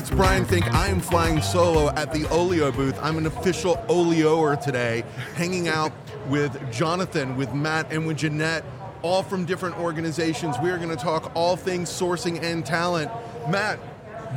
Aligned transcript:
it's 0.00 0.08
Brian 0.08 0.46
Fink. 0.46 0.64
I 0.72 0.88
am 0.88 0.98
flying 0.98 1.42
solo 1.42 1.90
at 1.90 2.10
the 2.10 2.20
Oleeo 2.30 2.74
booth. 2.74 2.98
I'm 3.02 3.18
an 3.18 3.26
official 3.26 3.76
Oleeoer 3.86 4.58
today, 4.58 5.04
hanging 5.34 5.68
out 5.68 5.92
with 6.26 6.72
Jonathan, 6.72 7.36
with 7.36 7.52
Matt, 7.52 7.92
and 7.92 8.06
with 8.06 8.16
Jeanette, 8.16 8.64
all 9.02 9.22
from 9.22 9.44
different 9.44 9.78
organizations. 9.78 10.56
We 10.62 10.70
are 10.70 10.78
going 10.78 10.88
to 10.88 10.96
talk 10.96 11.30
all 11.34 11.54
things 11.54 11.90
sourcing 11.90 12.42
and 12.42 12.64
talent. 12.64 13.10
Matt, 13.50 13.78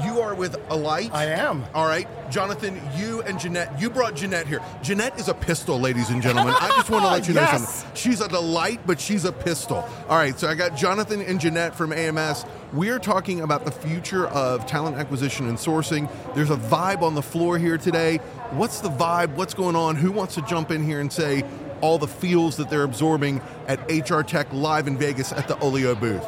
you 0.04 0.22
are 0.22 0.34
with 0.34 0.58
Alight. 0.70 1.14
I 1.14 1.26
am. 1.26 1.64
All 1.74 1.86
right. 1.86 2.08
Jonathan, 2.32 2.82
you 2.96 3.22
and 3.24 3.40
Jeanette, 3.40 3.80
you 3.80 3.90
brought 3.90 4.16
Jeanette 4.16 4.48
here. 4.48 4.60
Jeanette 4.82 5.20
is 5.20 5.28
a 5.28 5.34
pistol, 5.34 5.80
ladies 5.80 6.10
and 6.10 6.22
gentlemen. 6.22 6.56
I 6.60 6.70
just 6.70 6.90
want 6.90 7.04
to 7.06 7.12
let 7.12 7.28
you 7.28 7.34
know 7.36 7.46
something. 7.46 7.92
She's 7.96 8.22
a 8.22 8.28
delight, 8.28 8.80
but 8.86 9.00
she's 9.00 9.26
a 9.26 9.32
pistol. 9.32 9.88
All 10.10 10.18
right, 10.18 10.38
so 10.38 10.48
I 10.48 10.56
got 10.56 10.76
Jonathan 10.76 11.22
and 11.22 11.40
Jeanette 11.40 11.76
from 11.76 11.94
AMS. 11.94 12.46
We're 12.72 13.00
talking 13.00 13.42
about 13.42 13.66
the 13.66 13.72
future 13.72 14.28
of 14.28 14.66
talent 14.66 14.98
acquisition 14.98 15.48
and 15.48 15.58
sourcing. 15.58 16.10
There's 16.34 16.50
a 16.50 16.58
vibe 16.58 17.02
on 17.02 17.14
the 17.14 17.22
floor 17.22 17.60
here 17.60 17.78
today. 17.78 18.18
What's 18.52 18.80
the 18.80 18.90
vibe? 18.90 19.36
What's 19.36 19.54
going 19.54 19.76
on? 19.76 19.96
Who 19.96 20.12
wants 20.12 20.36
to 20.36 20.42
jump 20.42 20.72
in 20.72 20.84
here 20.84 21.00
and 21.00 21.14
say 21.14 21.44
all 21.82 22.00
the 22.00 22.08
feels 22.08 22.58
that 22.58 22.70
they're 22.70 22.84
absorbing 22.84 23.42
at 23.68 23.80
HR 23.92 24.22
Tech 24.22 24.52
live 24.52 24.88
in 24.88 24.98
Vegas 24.98 25.32
at 25.32 25.48
the 25.48 25.56
Oleeo 25.58 26.00
booth? 26.00 26.26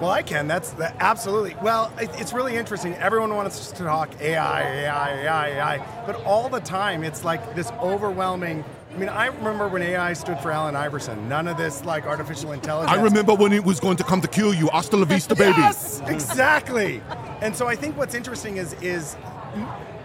Well, 0.00 0.10
I 0.10 0.22
can. 0.22 0.48
That's 0.48 0.70
that, 0.72 0.96
absolutely. 0.98 1.54
Well, 1.60 1.92
it, 2.00 2.08
it's 2.14 2.32
really 2.32 2.56
interesting. 2.56 2.94
Everyone 2.94 3.34
wants 3.34 3.70
to 3.70 3.84
talk 3.84 4.18
AI, 4.20 4.62
AI, 4.62 5.22
AI, 5.24 5.48
AI, 5.48 6.04
but 6.06 6.16
all 6.24 6.48
the 6.48 6.60
time 6.60 7.04
it's 7.04 7.22
like 7.22 7.54
this 7.54 7.70
overwhelming. 7.82 8.64
I 8.94 8.96
mean, 8.96 9.10
I 9.10 9.26
remember 9.26 9.68
when 9.68 9.82
AI 9.82 10.14
stood 10.14 10.38
for 10.40 10.50
Allen 10.50 10.74
Iverson. 10.74 11.28
None 11.28 11.46
of 11.46 11.58
this 11.58 11.84
like 11.84 12.06
artificial 12.06 12.52
intelligence. 12.52 12.98
I 12.98 13.02
remember 13.02 13.34
when 13.34 13.52
it 13.52 13.62
was 13.62 13.78
going 13.78 13.98
to 13.98 14.04
come 14.04 14.22
to 14.22 14.28
kill 14.28 14.54
you. 14.54 14.68
Hasta 14.68 14.96
la 14.96 15.04
vista, 15.04 15.34
baby. 15.34 15.50
Yes, 15.58 16.00
exactly. 16.06 17.02
And 17.42 17.54
so 17.54 17.66
I 17.68 17.76
think 17.76 17.98
what's 17.98 18.14
interesting 18.14 18.56
is 18.56 18.72
is 18.80 19.16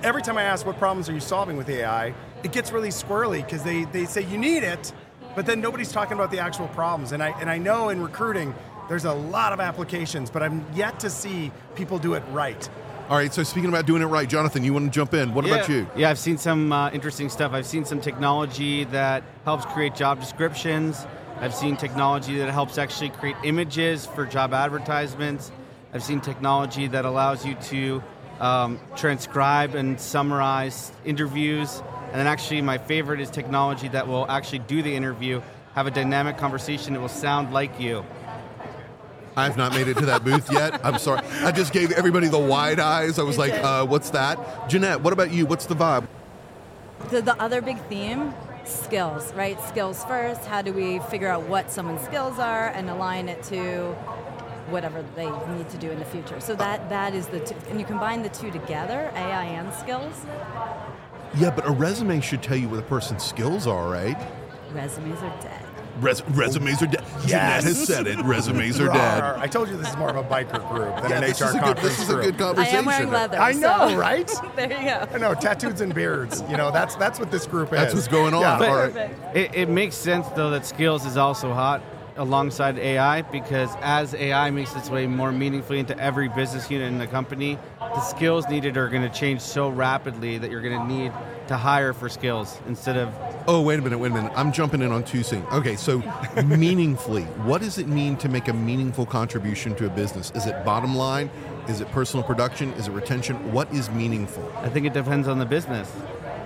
every 0.03 0.21
time 0.21 0.37
I 0.37 0.43
ask 0.43 0.65
what 0.65 0.77
problems 0.77 1.07
are 1.07 1.13
you 1.13 1.21
solving 1.21 1.55
with 1.55 1.69
AI, 1.69 2.13
it 2.43 2.51
gets 2.51 2.73
really 2.73 2.89
squirrely 2.89 3.45
because 3.45 3.63
they, 3.63 3.85
they 3.85 4.05
say 4.05 4.23
you 4.23 4.37
need 4.37 4.63
it, 4.63 4.91
but 5.35 5.45
then 5.45 5.61
nobody's 5.61 5.91
talking 5.91 6.13
about 6.13 6.31
the 6.31 6.39
actual 6.39 6.67
problems. 6.69 7.13
And 7.13 7.23
I 7.23 7.29
and 7.39 7.49
I 7.49 7.57
know 7.57 7.89
in 7.89 8.01
recruiting 8.01 8.53
there's 8.87 9.05
a 9.05 9.13
lot 9.13 9.53
of 9.53 9.59
applications, 9.59 10.29
but 10.29 10.43
I'm 10.43 10.65
yet 10.73 10.99
to 11.01 11.09
see 11.09 11.51
people 11.75 11.99
do 11.99 12.13
it 12.13 12.23
right. 12.31 12.69
All 13.07 13.17
right, 13.17 13.31
so 13.31 13.43
speaking 13.43 13.69
about 13.69 13.85
doing 13.85 14.01
it 14.01 14.05
right, 14.05 14.27
Jonathan, 14.27 14.63
you 14.63 14.73
want 14.73 14.85
to 14.85 14.91
jump 14.91 15.13
in? 15.13 15.33
What 15.35 15.45
about 15.45 15.69
you? 15.69 15.87
Yeah, 15.95 16.09
I've 16.09 16.17
seen 16.17 16.39
some 16.39 16.71
uh, 16.71 16.89
interesting 16.89 17.29
stuff. 17.29 17.53
I've 17.53 17.67
seen 17.67 17.85
some 17.85 18.01
technology 18.01 18.83
that 18.85 19.23
helps 19.43 19.63
create 19.65 19.93
job 19.93 20.19
descriptions. 20.19 21.05
I've 21.39 21.53
seen 21.53 21.77
technology 21.77 22.39
that 22.39 22.49
helps 22.49 22.79
actually 22.79 23.09
create 23.09 23.35
images 23.43 24.07
for 24.07 24.25
job 24.25 24.53
advertisements. 24.53 25.51
I've 25.93 26.01
seen 26.01 26.19
technology 26.19 26.87
that 26.87 27.05
allows 27.05 27.45
you 27.45 27.53
to 27.55 28.03
um, 28.39 28.79
transcribe 28.95 29.75
and 29.75 29.99
summarize 29.99 30.91
interviews. 31.05 31.83
And 32.07 32.15
then 32.15 32.27
actually, 32.27 32.61
my 32.61 32.79
favorite 32.79 33.19
is 33.19 33.29
technology 33.29 33.87
that 33.89 34.07
will 34.07 34.25
actually 34.31 34.59
do 34.59 34.81
the 34.81 34.95
interview, 34.95 35.41
have 35.73 35.85
a 35.85 35.91
dynamic 35.91 36.37
conversation 36.37 36.95
it 36.95 36.99
will 36.99 37.07
sound 37.07 37.53
like 37.53 37.79
you. 37.79 38.03
I've 39.37 39.57
not 39.57 39.73
made 39.73 39.87
it 39.87 39.97
to 39.97 40.05
that 40.05 40.23
booth 40.23 40.51
yet. 40.51 40.83
I'm 40.85 40.97
sorry. 40.97 41.25
I 41.41 41.51
just 41.51 41.73
gave 41.73 41.91
everybody 41.91 42.27
the 42.27 42.39
wide 42.39 42.79
eyes. 42.79 43.19
I 43.19 43.23
was 43.23 43.37
like, 43.37 43.53
uh, 43.53 43.85
what's 43.85 44.09
that? 44.11 44.69
Jeanette, 44.69 45.01
what 45.01 45.13
about 45.13 45.31
you? 45.31 45.45
What's 45.45 45.65
the 45.65 45.75
vibe? 45.75 46.07
The, 47.09 47.21
the 47.21 47.41
other 47.41 47.61
big 47.61 47.79
theme 47.83 48.33
skills, 48.63 49.33
right? 49.33 49.59
Skills 49.67 50.03
first. 50.05 50.45
How 50.45 50.61
do 50.61 50.73
we 50.73 50.99
figure 50.99 51.27
out 51.27 51.43
what 51.43 51.71
someone's 51.71 52.01
skills 52.01 52.39
are 52.39 52.69
and 52.69 52.89
align 52.89 53.29
it 53.29 53.43
to 53.43 53.91
whatever 54.69 55.03
they 55.15 55.29
need 55.55 55.69
to 55.69 55.77
do 55.77 55.91
in 55.91 55.99
the 55.99 56.05
future? 56.05 56.39
So 56.39 56.55
that 56.55 56.89
that 56.89 57.13
is 57.13 57.27
the 57.27 57.41
two, 57.41 57.55
and 57.69 57.79
you 57.79 57.85
combine 57.85 58.23
the 58.23 58.29
two 58.29 58.51
together, 58.51 59.11
AI 59.15 59.45
and 59.45 59.73
skills. 59.73 60.25
Yeah, 61.35 61.51
but 61.51 61.67
a 61.67 61.71
resume 61.71 62.21
should 62.21 62.41
tell 62.41 62.57
you 62.57 62.69
what 62.69 62.79
a 62.79 62.83
person's 62.83 63.23
skills 63.23 63.67
are, 63.67 63.89
right? 63.89 64.17
Resumes 64.71 65.21
are 65.21 65.41
dead. 65.41 65.64
Res- 66.01 66.23
resumes 66.29 66.81
are 66.81 66.87
dead. 66.87 67.03
Jeanette 67.21 67.29
Yes. 67.29 67.63
has 67.63 67.83
said 67.87 68.07
it. 68.07 68.19
Resumes 68.25 68.79
are 68.79 68.87
dead. 68.87 69.23
I 69.37 69.47
told 69.47 69.69
you 69.69 69.77
this 69.77 69.89
is 69.89 69.97
more 69.97 70.09
of 70.09 70.17
a 70.17 70.23
biker 70.23 70.67
group 70.69 71.01
than 71.01 71.09
Yeah, 71.11 71.17
an 71.17 71.23
this 71.23 71.39
HR 71.41 71.45
is 71.45 71.49
a 71.49 71.53
good. 71.53 71.61
conference 71.61 71.81
This 71.89 71.99
is 72.01 72.09
a 72.09 72.13
group. 72.13 72.25
good 72.25 72.35
I 72.35 72.37
conversation. 72.37 72.77
am 72.79 72.85
wearing 72.85 73.11
leather. 73.11 73.37
I 73.39 73.51
know, 73.53 73.89
so- 73.89 73.95
right? 73.97 74.31
there 74.55 74.69
you 74.71 74.89
go. 74.89 75.07
I 75.13 75.17
know, 75.17 75.33
tattoos 75.33 75.81
and 75.81 75.93
beards. 75.93 76.43
You 76.49 76.57
know, 76.57 76.71
that's 76.71 76.95
that's 76.95 77.19
what 77.19 77.31
this 77.31 77.47
group 77.47 77.71
is. 77.71 77.79
That's 77.79 77.93
what's 77.93 78.07
going 78.07 78.33
on. 78.33 78.41
Yeah. 78.41 78.53
All 78.67 78.75
right. 78.75 78.93
Perfect. 78.93 79.35
It, 79.35 79.55
it 79.55 79.69
makes 79.69 79.95
sense 79.95 80.27
though 80.35 80.49
that 80.51 80.65
skills 80.65 81.05
is 81.05 81.17
also 81.17 81.53
hot 81.53 81.81
alongside 82.17 82.77
AI 82.79 83.21
because 83.23 83.69
as 83.81 84.13
AI 84.13 84.49
makes 84.49 84.73
its 84.75 84.89
way 84.89 85.05
more 85.05 85.33
meaningfully 85.33 85.79
into 85.79 85.97
every 85.99 86.29
business 86.29 86.71
unit 86.71 86.87
in 86.87 86.97
the 86.97 87.07
company, 87.07 87.57
the 87.79 87.99
skills 88.01 88.47
needed 88.47 88.77
are 88.77 88.87
going 88.87 89.01
to 89.01 89.09
change 89.09 89.41
so 89.41 89.67
rapidly 89.67 90.37
that 90.37 90.49
you're 90.49 90.61
going 90.61 90.79
to 90.79 90.87
need 90.87 91.11
to 91.47 91.57
hire 91.57 91.91
for 91.93 92.07
skills 92.07 92.59
instead 92.67 92.95
of 92.95 93.13
Oh, 93.47 93.61
wait 93.61 93.77
a 93.77 93.81
minute, 93.83 93.99
wait 93.99 94.11
a 94.11 94.15
minute. 94.15 94.31
I'm 94.35 94.51
jumping 94.51 94.81
in 94.81 94.91
on 94.91 95.03
two 95.03 95.21
things. 95.21 95.45
Okay, 95.51 95.75
so 95.75 96.01
meaningfully, 96.45 97.23
what 97.45 97.61
does 97.61 97.77
it 97.77 97.87
mean 97.87 98.17
to 98.17 98.27
make 98.27 98.47
a 98.47 98.53
meaningful 98.53 99.05
contribution 99.05 99.75
to 99.75 99.85
a 99.85 99.89
business? 99.89 100.31
Is 100.33 100.47
it 100.47 100.65
bottom 100.65 100.95
line? 100.95 101.29
Is 101.69 101.79
it 101.79 101.91
personal 101.91 102.23
production? 102.23 102.73
Is 102.73 102.87
it 102.87 102.91
retention? 102.91 103.53
What 103.53 103.71
is 103.71 103.91
meaningful? 103.91 104.51
I 104.57 104.69
think 104.69 104.87
it 104.87 104.93
depends 104.93 105.27
on 105.27 105.37
the 105.37 105.45
business 105.45 105.91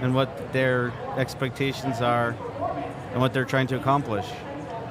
and 0.02 0.14
what 0.14 0.52
their 0.52 0.92
expectations 1.16 2.02
are 2.02 2.36
and 3.12 3.22
what 3.22 3.34
they're 3.34 3.46
trying 3.46 3.68
to 3.68 3.78
accomplish. 3.78 4.26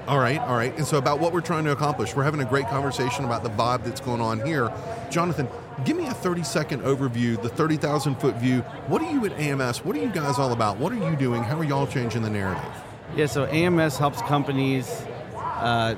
All 0.09 0.19
right, 0.19 0.41
all 0.41 0.57
right. 0.57 0.75
And 0.75 0.87
so, 0.87 0.97
about 0.97 1.21
what 1.21 1.35
we're 1.35 1.43
trying 1.43 1.65
to 1.65 1.73
accomplish, 1.73 2.17
we're 2.17 2.25
having 2.25 2.41
a 2.41 2.47
great 2.47 2.67
conversation 2.69 3.27
about 3.27 3.43
the 3.43 3.51
vibe 3.51 3.85
that's 3.85 4.01
going 4.01 4.23
on 4.23 4.41
here. 4.41 4.73
Jonathan, 5.11 5.47
give 5.85 5.99
me 5.99 6.07
a 6.07 6.15
30 6.15 6.45
second 6.45 6.81
overview, 6.81 7.41
the 7.43 7.51
30,000 7.51 8.15
foot 8.15 8.35
view. 8.37 8.61
What 8.87 9.03
are 9.03 9.13
you 9.13 9.27
at 9.27 9.33
AMS? 9.33 9.85
What 9.85 9.95
are 9.97 10.01
you 10.01 10.09
guys 10.09 10.39
all 10.39 10.55
about? 10.55 10.79
What 10.79 10.93
are 10.93 11.11
you 11.11 11.15
doing? 11.15 11.43
How 11.43 11.59
are 11.59 11.65
y'all 11.65 11.87
changing 11.87 12.23
the 12.23 12.31
narrative? 12.31 12.73
Yeah, 13.17 13.27
so 13.27 13.45
AMS 13.45 13.99
helps 13.99 14.23
companies 14.23 14.89
uh, 15.37 15.95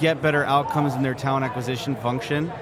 get 0.00 0.20
better 0.20 0.42
outcomes 0.42 0.96
in 0.96 1.02
their 1.04 1.14
talent 1.14 1.44
acquisition 1.44 1.94
function. 1.94 2.52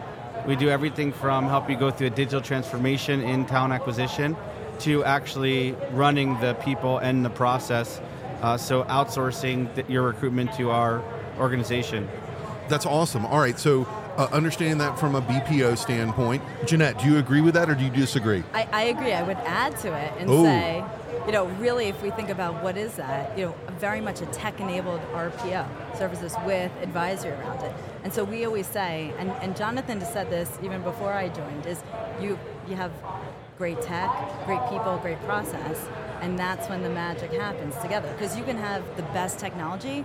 We 0.46 0.56
do 0.56 0.68
everything 0.68 1.10
from 1.10 1.46
help 1.46 1.70
you 1.70 1.76
go 1.76 1.90
through 1.90 2.08
a 2.08 2.10
digital 2.10 2.42
transformation 2.42 3.22
in 3.22 3.46
talent 3.46 3.72
acquisition 3.72 4.36
to 4.80 5.04
actually 5.04 5.72
running 5.92 6.38
the 6.40 6.52
people 6.52 6.98
and 6.98 7.24
the 7.24 7.30
process. 7.30 7.98
Uh, 8.40 8.56
so 8.56 8.84
outsourcing 8.84 9.74
th- 9.74 9.88
your 9.88 10.04
recruitment 10.04 10.52
to 10.54 10.70
our 10.70 11.02
organization. 11.38 12.08
That's 12.68 12.86
awesome. 12.86 13.26
All 13.26 13.40
right, 13.40 13.58
so 13.58 13.86
uh, 14.16 14.28
understanding 14.32 14.78
that 14.78 14.98
from 14.98 15.14
a 15.14 15.22
BPO 15.22 15.78
standpoint, 15.78 16.42
Jeanette, 16.66 16.98
do 16.98 17.06
you 17.06 17.18
agree 17.18 17.40
with 17.40 17.54
that 17.54 17.70
or 17.70 17.74
do 17.74 17.84
you 17.84 17.90
disagree? 17.90 18.42
I, 18.52 18.68
I 18.72 18.82
agree. 18.84 19.12
I 19.12 19.22
would 19.22 19.38
add 19.38 19.78
to 19.78 19.92
it 19.92 20.12
and 20.18 20.28
Ooh. 20.28 20.42
say, 20.42 20.84
you 21.26 21.32
know, 21.32 21.46
really, 21.60 21.86
if 21.86 22.02
we 22.02 22.10
think 22.10 22.28
about 22.28 22.62
what 22.62 22.76
is 22.76 22.94
that, 22.94 23.36
you 23.38 23.46
know, 23.46 23.54
very 23.78 24.00
much 24.00 24.20
a 24.20 24.26
tech-enabled 24.26 25.00
RPO 25.12 25.96
services 25.96 26.34
with 26.44 26.72
advisory 26.82 27.32
around 27.32 27.62
it. 27.62 27.72
And 28.02 28.12
so 28.12 28.24
we 28.24 28.44
always 28.44 28.66
say, 28.66 29.12
and, 29.18 29.30
and 29.30 29.56
Jonathan 29.56 30.00
just 30.00 30.12
said 30.12 30.30
this 30.30 30.50
even 30.62 30.82
before 30.82 31.12
I 31.12 31.28
joined, 31.28 31.66
is 31.66 31.82
you 32.20 32.38
you 32.68 32.76
have 32.76 32.92
great 33.58 33.82
tech, 33.82 34.08
great 34.46 34.62
people, 34.70 34.96
great 35.02 35.20
process, 35.24 35.86
and 36.22 36.38
that's 36.38 36.68
when 36.68 36.82
the 36.82 36.88
magic 36.88 37.32
happens 37.32 37.74
together. 37.82 38.10
Because 38.12 38.36
you 38.36 38.44
can 38.44 38.56
have 38.56 38.82
the 38.96 39.02
best 39.02 39.38
technology 39.38 40.04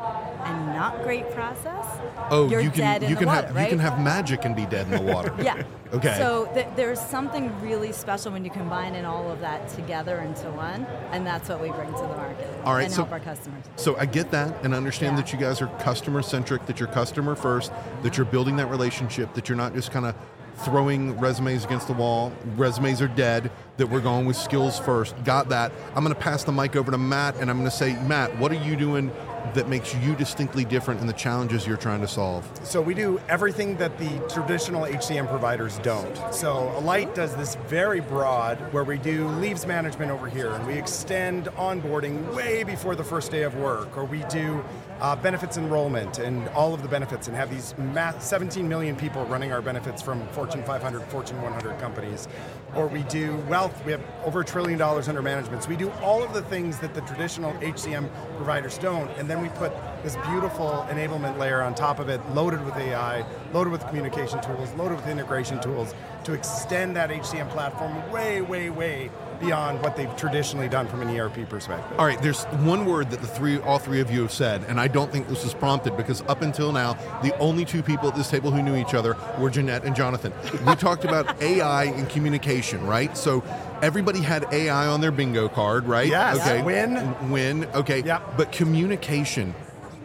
and 0.00 0.66
not 0.74 1.02
great 1.02 1.30
process. 1.32 1.84
Oh, 2.30 2.48
you 2.48 2.70
can 2.70 3.02
you 3.02 3.16
can 3.16 3.26
water, 3.26 3.46
have 3.46 3.54
right? 3.56 3.62
you 3.64 3.68
can 3.68 3.78
have 3.78 4.00
magic 4.00 4.44
and 4.44 4.54
be 4.56 4.66
dead 4.66 4.86
in 4.90 5.04
the 5.06 5.12
water. 5.12 5.34
Yeah. 5.42 5.62
Okay. 5.94 6.16
So 6.18 6.50
th- 6.52 6.66
there's 6.74 7.00
something 7.00 7.48
really 7.60 7.92
special 7.92 8.32
when 8.32 8.44
you 8.44 8.50
combine 8.50 8.94
in 8.96 9.04
all 9.04 9.30
of 9.30 9.38
that 9.40 9.68
together 9.68 10.18
into 10.18 10.50
one, 10.50 10.84
and 11.12 11.24
that's 11.26 11.48
what 11.48 11.60
we 11.60 11.70
bring 11.70 11.92
to 11.92 12.00
the 12.00 12.08
market 12.08 12.48
All 12.64 12.74
right, 12.74 12.84
and 12.86 12.92
so- 12.92 13.02
help 13.04 13.12
our 13.12 13.20
customers. 13.20 13.64
So 13.76 13.96
I 13.96 14.04
get 14.06 14.30
that 14.32 14.64
and 14.64 14.74
understand 14.74 15.16
Yeah. 15.16 15.22
that 15.22 15.32
you 15.32 15.38
guys 15.38 15.62
are 15.62 15.68
customer 15.78 16.22
centric, 16.22 16.66
that 16.66 16.80
you're 16.80 16.88
customer 16.88 17.34
first, 17.36 17.70
that 18.02 18.16
you're 18.16 18.26
building 18.26 18.56
that 18.56 18.66
relationship, 18.68 19.32
that 19.34 19.48
you're 19.48 19.56
not 19.56 19.74
just 19.74 19.92
kind 19.92 20.06
of 20.06 20.14
throwing 20.58 21.18
resumes 21.18 21.64
against 21.64 21.86
the 21.86 21.92
wall. 21.92 22.32
Resumes 22.56 23.00
are 23.02 23.08
dead, 23.08 23.50
that 23.76 23.88
we're 23.88 24.00
going 24.00 24.26
with 24.26 24.36
skills 24.36 24.78
first. 24.78 25.22
Got 25.24 25.48
that. 25.50 25.72
I'm 25.94 26.02
going 26.02 26.14
to 26.14 26.20
pass 26.20 26.44
the 26.44 26.52
mic 26.52 26.76
over 26.76 26.90
to 26.90 26.98
Matt 26.98 27.36
and 27.36 27.50
I'm 27.50 27.58
going 27.58 27.70
to 27.70 27.76
say, 27.76 27.94
Matt, 28.04 28.36
what 28.38 28.50
are 28.52 28.62
you 28.62 28.76
doing 28.76 29.12
that 29.54 29.68
makes 29.68 29.94
you 29.94 30.14
distinctly 30.16 30.64
different 30.64 31.00
in 31.00 31.06
the 31.06 31.12
challenges 31.12 31.66
you're 31.66 31.76
trying 31.76 32.00
to 32.00 32.08
solve? 32.08 32.48
So 32.62 32.80
we 32.80 32.94
do 32.94 33.20
everything 33.28 33.76
that 33.76 33.96
the 33.98 34.08
traditional 34.32 34.82
HCM 34.82 35.28
providers 35.28 35.78
don't. 35.82 36.34
So 36.34 36.72
Alight 36.76 37.14
does 37.14 37.36
this 37.36 37.54
very 37.66 38.00
broad, 38.00 38.58
where 38.72 38.84
we 38.84 38.98
do 38.98 39.28
leaves 39.28 39.66
management 39.66 40.10
over 40.10 40.28
here, 40.28 40.50
and 40.52 40.66
we 40.66 40.74
extend 40.74 41.46
onboarding 41.56 42.34
way 42.34 42.64
before 42.64 42.96
the 42.96 43.04
first 43.04 43.30
day 43.30 43.42
of 43.42 43.54
work, 43.56 43.96
or 43.96 44.04
we 44.04 44.24
do 44.24 44.64
uh, 45.00 45.16
benefits 45.16 45.56
enrollment 45.56 46.18
and 46.18 46.48
all 46.50 46.72
of 46.74 46.82
the 46.82 46.88
benefits, 46.88 47.28
and 47.28 47.36
have 47.36 47.50
these 47.50 47.74
ma- 47.78 48.18
17 48.18 48.68
million 48.68 48.96
people 48.96 49.24
running 49.26 49.52
our 49.52 49.62
benefits 49.62 50.00
from 50.00 50.26
Fortune 50.28 50.62
500, 50.64 51.02
Fortune 51.04 51.40
100 51.42 51.78
companies. 51.78 52.28
Or 52.74 52.86
we 52.86 53.02
do 53.04 53.36
wealth. 53.48 53.84
We 53.84 53.92
have 53.92 54.02
over 54.24 54.40
a 54.40 54.44
trillion 54.44 54.78
dollars 54.78 55.08
under 55.08 55.22
management. 55.22 55.62
So 55.62 55.68
we 55.68 55.76
do 55.76 55.90
all 56.02 56.22
of 56.22 56.32
the 56.32 56.42
things 56.42 56.78
that 56.78 56.94
the 56.94 57.02
traditional 57.02 57.52
HCM 57.54 58.08
providers 58.36 58.78
don't, 58.78 59.10
and 59.18 59.28
then 59.28 59.40
we 59.42 59.48
put 59.50 59.72
this 60.02 60.16
beautiful 60.28 60.86
enablement 60.90 61.38
layer 61.38 61.62
on 61.62 61.74
top 61.74 61.98
of 61.98 62.08
it, 62.08 62.20
loaded 62.30 62.64
with 62.64 62.76
AI, 62.76 63.24
loaded 63.52 63.70
with 63.70 63.86
communication 63.88 64.40
tools, 64.42 64.72
loaded 64.74 64.96
with 64.96 65.08
integration 65.08 65.60
tools 65.60 65.94
to 66.24 66.32
extend 66.32 66.96
that 66.96 67.10
HCM 67.10 67.48
platform 67.50 68.10
way, 68.10 68.40
way, 68.40 68.70
way 68.70 69.10
beyond 69.40 69.82
what 69.82 69.96
they've 69.96 70.14
traditionally 70.16 70.68
done 70.68 70.86
from 70.88 71.02
an 71.02 71.08
ERP 71.08 71.48
perspective. 71.48 71.98
All 71.98 72.06
right, 72.06 72.20
there's 72.20 72.44
one 72.44 72.86
word 72.86 73.10
that 73.10 73.20
the 73.20 73.26
three, 73.26 73.58
all 73.60 73.78
three 73.78 74.00
of 74.00 74.10
you 74.10 74.22
have 74.22 74.32
said, 74.32 74.64
and 74.64 74.80
I 74.80 74.88
don't 74.88 75.10
think 75.10 75.28
this 75.28 75.44
was 75.44 75.54
prompted 75.54 75.96
because 75.96 76.22
up 76.22 76.42
until 76.42 76.72
now, 76.72 76.94
the 77.22 77.36
only 77.38 77.64
two 77.64 77.82
people 77.82 78.08
at 78.08 78.14
this 78.14 78.30
table 78.30 78.50
who 78.50 78.62
knew 78.62 78.76
each 78.76 78.94
other 78.94 79.16
were 79.38 79.50
Jeanette 79.50 79.84
and 79.84 79.94
Jonathan. 79.94 80.32
We 80.66 80.74
talked 80.76 81.04
about 81.04 81.40
AI 81.42 81.84
and 81.84 82.08
communication, 82.08 82.86
right? 82.86 83.16
So 83.16 83.42
everybody 83.82 84.20
had 84.20 84.46
AI 84.52 84.86
on 84.86 85.00
their 85.00 85.12
bingo 85.12 85.48
card, 85.48 85.86
right? 85.86 86.08
Yes. 86.08 86.38
Okay. 86.40 86.62
Win. 86.62 87.30
Win. 87.30 87.64
Okay. 87.74 88.02
Yep. 88.02 88.36
But 88.36 88.52
communication, 88.52 89.54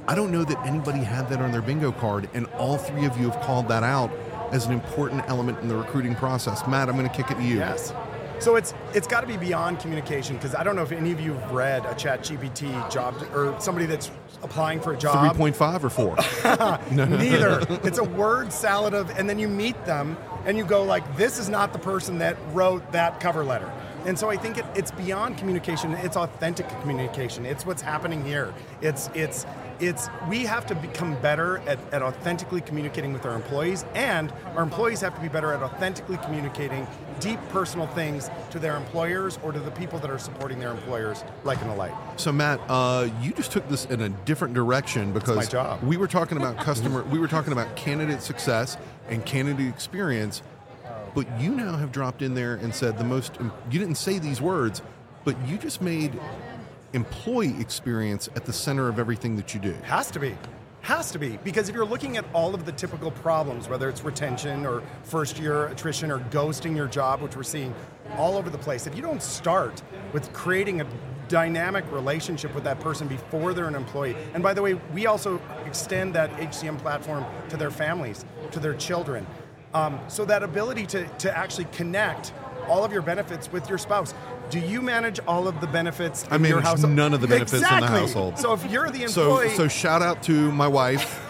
I 0.07 0.16
don't 0.16 0.31
know 0.31 0.44
that 0.44 0.66
anybody 0.66 1.00
had 1.00 1.30
that 1.30 1.39
on 1.39 1.51
their 1.51 1.62
bingo 1.62 1.92
card, 1.92 2.30
and 2.33 2.48
all 2.57 2.78
three 2.78 3.06
of 3.06 3.18
you 3.18 3.30
have 3.30 3.42
called 3.44 3.68
that 3.69 3.83
out 3.83 4.12
as 4.51 4.66
an 4.66 4.74
important 4.74 5.24
element 5.28 5.60
in 5.60 5.68
the 5.68 5.75
recruiting 5.75 6.16
process. 6.16 6.66
Matt, 6.68 6.89
I'm 6.89 6.98
going 6.98 7.10
to 7.10 7.16
kick 7.16 7.31
it 7.31 7.36
to 7.36 7.44
you. 7.44 7.57
Yes. 7.57 7.94
So 8.41 8.55
it's 8.55 8.73
it's 8.95 9.07
got 9.07 9.21
to 9.21 9.27
be 9.27 9.38
beyond 9.38 9.79
communication 9.79 10.35
because 10.35 10.55
I 10.55 10.63
don't 10.63 10.75
know 10.75 10.81
if 10.81 10.91
any 10.91 11.11
of 11.11 11.21
you 11.21 11.33
have 11.33 11.51
read 11.51 11.85
a 11.85 11.93
Chat 11.93 12.21
GPT 12.21 12.91
job 12.91 13.15
or 13.35 13.55
somebody 13.59 13.85
that's 13.85 14.09
applying 14.41 14.79
for 14.79 14.93
a 14.93 14.97
job. 14.97 15.35
3.5 15.35 15.83
or 15.83 15.89
4? 15.91 16.95
Neither. 16.95 17.59
it's 17.83 17.99
a 17.99 18.03
word 18.03 18.51
salad 18.51 18.95
of, 18.95 19.11
and 19.11 19.29
then 19.29 19.38
you 19.38 19.47
meet 19.47 19.85
them 19.85 20.17
and 20.45 20.57
you 20.57 20.65
go 20.65 20.83
like, 20.83 21.15
this 21.15 21.38
is 21.38 21.49
not 21.49 21.71
the 21.71 21.77
person 21.77 22.17
that 22.17 22.35
wrote 22.51 22.91
that 22.91 23.19
cover 23.19 23.43
letter. 23.43 23.71
And 24.05 24.17
so 24.17 24.31
I 24.31 24.38
think 24.38 24.57
it, 24.57 24.65
it's 24.73 24.89
beyond 24.89 25.37
communication. 25.37 25.94
It's 25.94 26.17
authentic 26.17 26.67
communication. 26.81 27.45
It's 27.45 27.65
what's 27.67 27.83
happening 27.83 28.25
here. 28.25 28.53
It's 28.81 29.11
it's 29.13 29.45
it's 29.81 30.10
we 30.30 30.44
have 30.45 30.66
to 30.68 30.75
become 30.75 31.19
better 31.22 31.57
at, 31.68 31.80
at 31.92 32.01
authentically 32.01 32.62
communicating 32.62 33.12
with 33.12 33.25
our 33.25 33.33
employees, 33.33 33.83
and 33.95 34.31
our 34.56 34.63
employees 34.63 35.01
have 35.01 35.16
to 35.16 35.22
be 35.22 35.28
better 35.28 35.51
at 35.54 35.62
authentically 35.62 36.18
communicating 36.18 36.88
deep 37.19 37.39
personal 37.50 37.88
things 37.88 38.30
to 38.51 38.60
their 38.60 38.78
employers 38.78 39.39
or 39.44 39.51
to 39.51 39.60
the 39.60 39.72
people 39.72 40.00
that 40.00 40.10
are 40.10 40.19
supporting 40.19 40.60
their 40.60 40.72
employers, 40.72 41.24
like 41.44 41.62
an 41.62 41.69
Alight. 41.69 41.94
So 42.18 42.31
Matt, 42.31 42.62
uh, 42.69 43.10
you 43.22 43.33
just 43.33 43.51
took 43.51 43.68
this 43.68 43.86
in 43.86 44.01
a 44.01 44.10
different 44.10 44.54
direction 44.54 45.12
because 45.12 45.36
my 45.36 45.45
job. 45.45 45.83
we 45.83 45.98
were 45.98 46.07
talking 46.07 46.38
about 46.38 46.57
customer, 46.57 47.04
we 47.04 47.19
were 47.19 47.28
talking 47.28 47.51
about 47.51 47.75
candidate 47.75 48.22
success 48.22 48.78
and 49.10 49.25
candidate 49.25 49.68
experience, 49.68 50.44
but 51.16 51.28
you 51.39 51.51
now 51.56 51.75
have 51.75 51.92
dropped 51.92 52.22
in 52.22 52.36
there 52.36 52.56
and 52.56 52.74
said 52.74 52.98
the 52.98 53.04
most. 53.04 53.38
You 53.69 53.80
didn't 53.80 53.95
say 53.95 54.19
these 54.19 54.42
words, 54.42 54.81
but 55.24 55.36
you 55.48 55.57
just 55.57 55.81
made 55.81 56.18
employee 56.93 57.59
experience 57.59 58.29
at 58.35 58.45
the 58.45 58.53
center 58.53 58.88
of 58.88 58.99
everything 58.99 59.35
that 59.35 59.53
you 59.53 59.59
do. 59.59 59.73
Has 59.83 60.11
to 60.11 60.19
be. 60.19 60.35
Has 60.81 61.11
to 61.11 61.19
be. 61.19 61.38
Because 61.43 61.69
if 61.69 61.75
you're 61.75 61.85
looking 61.85 62.17
at 62.17 62.25
all 62.33 62.55
of 62.55 62.65
the 62.65 62.71
typical 62.71 63.11
problems, 63.11 63.69
whether 63.69 63.88
it's 63.88 64.03
retention 64.03 64.65
or 64.65 64.81
first 65.03 65.39
year 65.39 65.67
attrition 65.67 66.09
or 66.09 66.19
ghosting 66.31 66.75
your 66.75 66.88
job, 66.88 67.21
which 67.21 67.35
we're 67.35 67.43
seeing 67.43 67.73
all 68.17 68.35
over 68.35 68.49
the 68.49 68.57
place, 68.57 68.88
if 68.88 68.95
you 68.95 69.01
don't 69.01 69.21
start 69.21 69.81
with 70.11 70.33
creating 70.33 70.81
a 70.81 70.88
dynamic 71.27 71.89
relationship 71.91 72.53
with 72.55 72.63
that 72.63 72.79
person 72.79 73.07
before 73.07 73.53
they're 73.53 73.67
an 73.67 73.75
employee, 73.75 74.17
and 74.33 74.41
by 74.41 74.53
the 74.53 74.61
way, 74.61 74.73
we 74.91 75.05
also 75.05 75.39
extend 75.65 76.15
that 76.15 76.31
HCM 76.37 76.79
platform 76.79 77.23
to 77.49 77.57
their 77.57 77.71
families, 77.71 78.25
to 78.51 78.59
their 78.59 78.73
children. 78.73 79.25
Um, 79.73 79.99
so 80.07 80.25
that 80.25 80.44
ability 80.44 80.87
to, 80.87 81.07
to 81.07 81.37
actually 81.37 81.65
connect 81.65 82.33
all 82.67 82.83
of 82.83 82.91
your 82.91 83.01
benefits 83.01 83.51
with 83.51 83.69
your 83.69 83.77
spouse. 83.77 84.13
Do 84.51 84.59
you 84.59 84.81
manage 84.81 85.19
all 85.27 85.48
of 85.48 85.59
the 85.62 85.68
benefits 85.68 86.25
I 86.30 86.36
in 86.36 86.44
your 86.44 86.57
manage 86.57 86.65
household? 86.65 86.94
none 86.94 87.13
of 87.13 87.21
the 87.21 87.27
benefits 87.27 87.53
in 87.53 87.62
the 87.62 87.88
household. 87.88 88.38
So 88.38 88.53
if 88.53 88.69
you're 88.69 88.89
the 88.89 89.07
So, 89.07 89.21
employee, 89.39 89.50
so 89.51 89.56
so 89.63 89.68
shout 89.69 90.01
out 90.01 90.21
to 90.24 90.51
my 90.51 90.68
wife. 90.68 91.19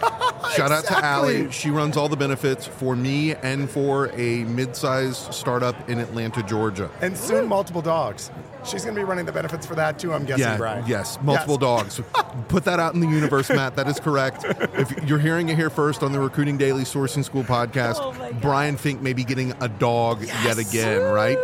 shout 0.56 0.72
out 0.72 0.84
to 0.84 0.88
Exactly. 0.94 1.02
Allie. 1.02 1.50
She 1.52 1.70
runs 1.70 1.96
all 1.96 2.08
the 2.08 2.16
benefits 2.16 2.66
for 2.66 2.96
me 2.96 3.34
and 3.36 3.70
for 3.70 4.10
a 4.18 4.44
mid-sized 4.44 5.32
startup 5.32 5.88
in 5.88 5.98
Atlanta, 6.00 6.42
Georgia. 6.42 6.90
and 7.00 7.16
soon 7.16 7.46
multiple 7.48 7.80
dogs. 7.82 8.30
She's 8.64 8.84
going 8.84 8.94
to 8.94 9.00
be 9.00 9.04
running 9.04 9.24
the 9.24 9.32
benefits 9.32 9.66
for 9.66 9.74
that 9.74 9.98
too. 9.98 10.12
I'm 10.12 10.24
guessing, 10.24 10.44
Yeah, 10.44 10.56
Brian. 10.56 10.84
yes, 10.86 11.18
multiple 11.22 11.58
dogs. 11.58 12.00
Put 12.48 12.64
that 12.64 12.78
out 12.80 12.94
in 12.94 13.00
the 13.00 13.08
universe, 13.08 13.48
Matt. 13.48 13.74
That 13.76 13.88
is 13.88 13.98
correct. 13.98 14.44
If 14.74 15.08
you're 15.08 15.18
hearing 15.18 15.48
it 15.48 15.56
here 15.56 15.70
first 15.70 16.02
on 16.04 16.12
the 16.12 16.20
Recruiting 16.20 16.58
Daily 16.58 16.84
Sourcing 16.84 17.24
School 17.24 17.42
podcast, 17.44 17.96
Oh. 17.98 18.14
Brian 18.40 18.76
Fink 18.76 19.00
may 19.02 19.12
be 19.14 19.24
getting 19.24 19.52
a 19.60 19.68
dog 19.68 20.22
yet 20.44 20.58
again, 20.58 21.02
right? 21.12 21.36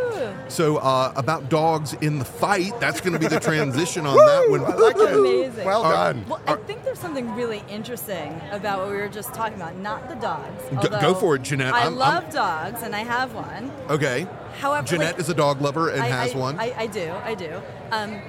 Woo. 0.49 0.55
So 0.55 0.77
uh, 0.79 1.13
about 1.17 1.49
dogs 1.49 1.95
in 1.95 2.19
the 2.19 2.25
fight, 2.25 2.73
that's 2.81 3.01
going 3.01 3.13
to 3.13 3.19
be 3.19 3.29
the 3.29 3.41
transition 3.41 4.07
on 4.07 4.17
that 4.27 4.51
one. 4.51 4.65
I 4.65 4.75
like 4.75 4.97
it. 4.97 5.19
Amazing. 5.19 5.65
Well 5.65 5.83
All 5.85 5.91
done. 5.93 6.25
Well, 6.29 6.41
I 6.47 6.57
think 6.57 6.85
there's 6.85 6.99
something 6.99 7.35
really 7.35 7.63
interesting 7.69 8.41
about 8.51 8.81
what 8.81 8.91
we 8.91 8.97
were 8.97 9.09
just 9.09 9.35
talking 9.35 9.57
about. 9.57 9.77
Not 9.77 10.09
the 10.09 10.15
dogs. 10.17 10.63
Go- 10.89 11.01
go 11.01 11.15
for 11.15 11.37
it, 11.37 11.43
Jeanette. 11.43 11.75
I 11.75 11.81
I'm- 11.81 11.87
I'm- 11.87 11.97
love 11.97 12.33
dogs, 12.33 12.83
and 12.83 12.95
I 12.95 13.01
have 13.05 13.35
one. 13.35 13.71
Okay. 13.91 14.27
However, 14.61 14.87
Jeanette 14.87 15.13
like- 15.13 15.21
is 15.21 15.29
a 15.29 15.35
dog 15.35 15.61
lover 15.61 15.91
and 15.91 16.03
I, 16.03 16.09
has 16.09 16.35
I- 16.35 16.39
one. 16.39 16.59
I, 16.59 16.73
I 16.77 16.87
do, 16.87 17.13
I 17.25 17.35
do. 17.35 17.61
Um, 17.93 18.21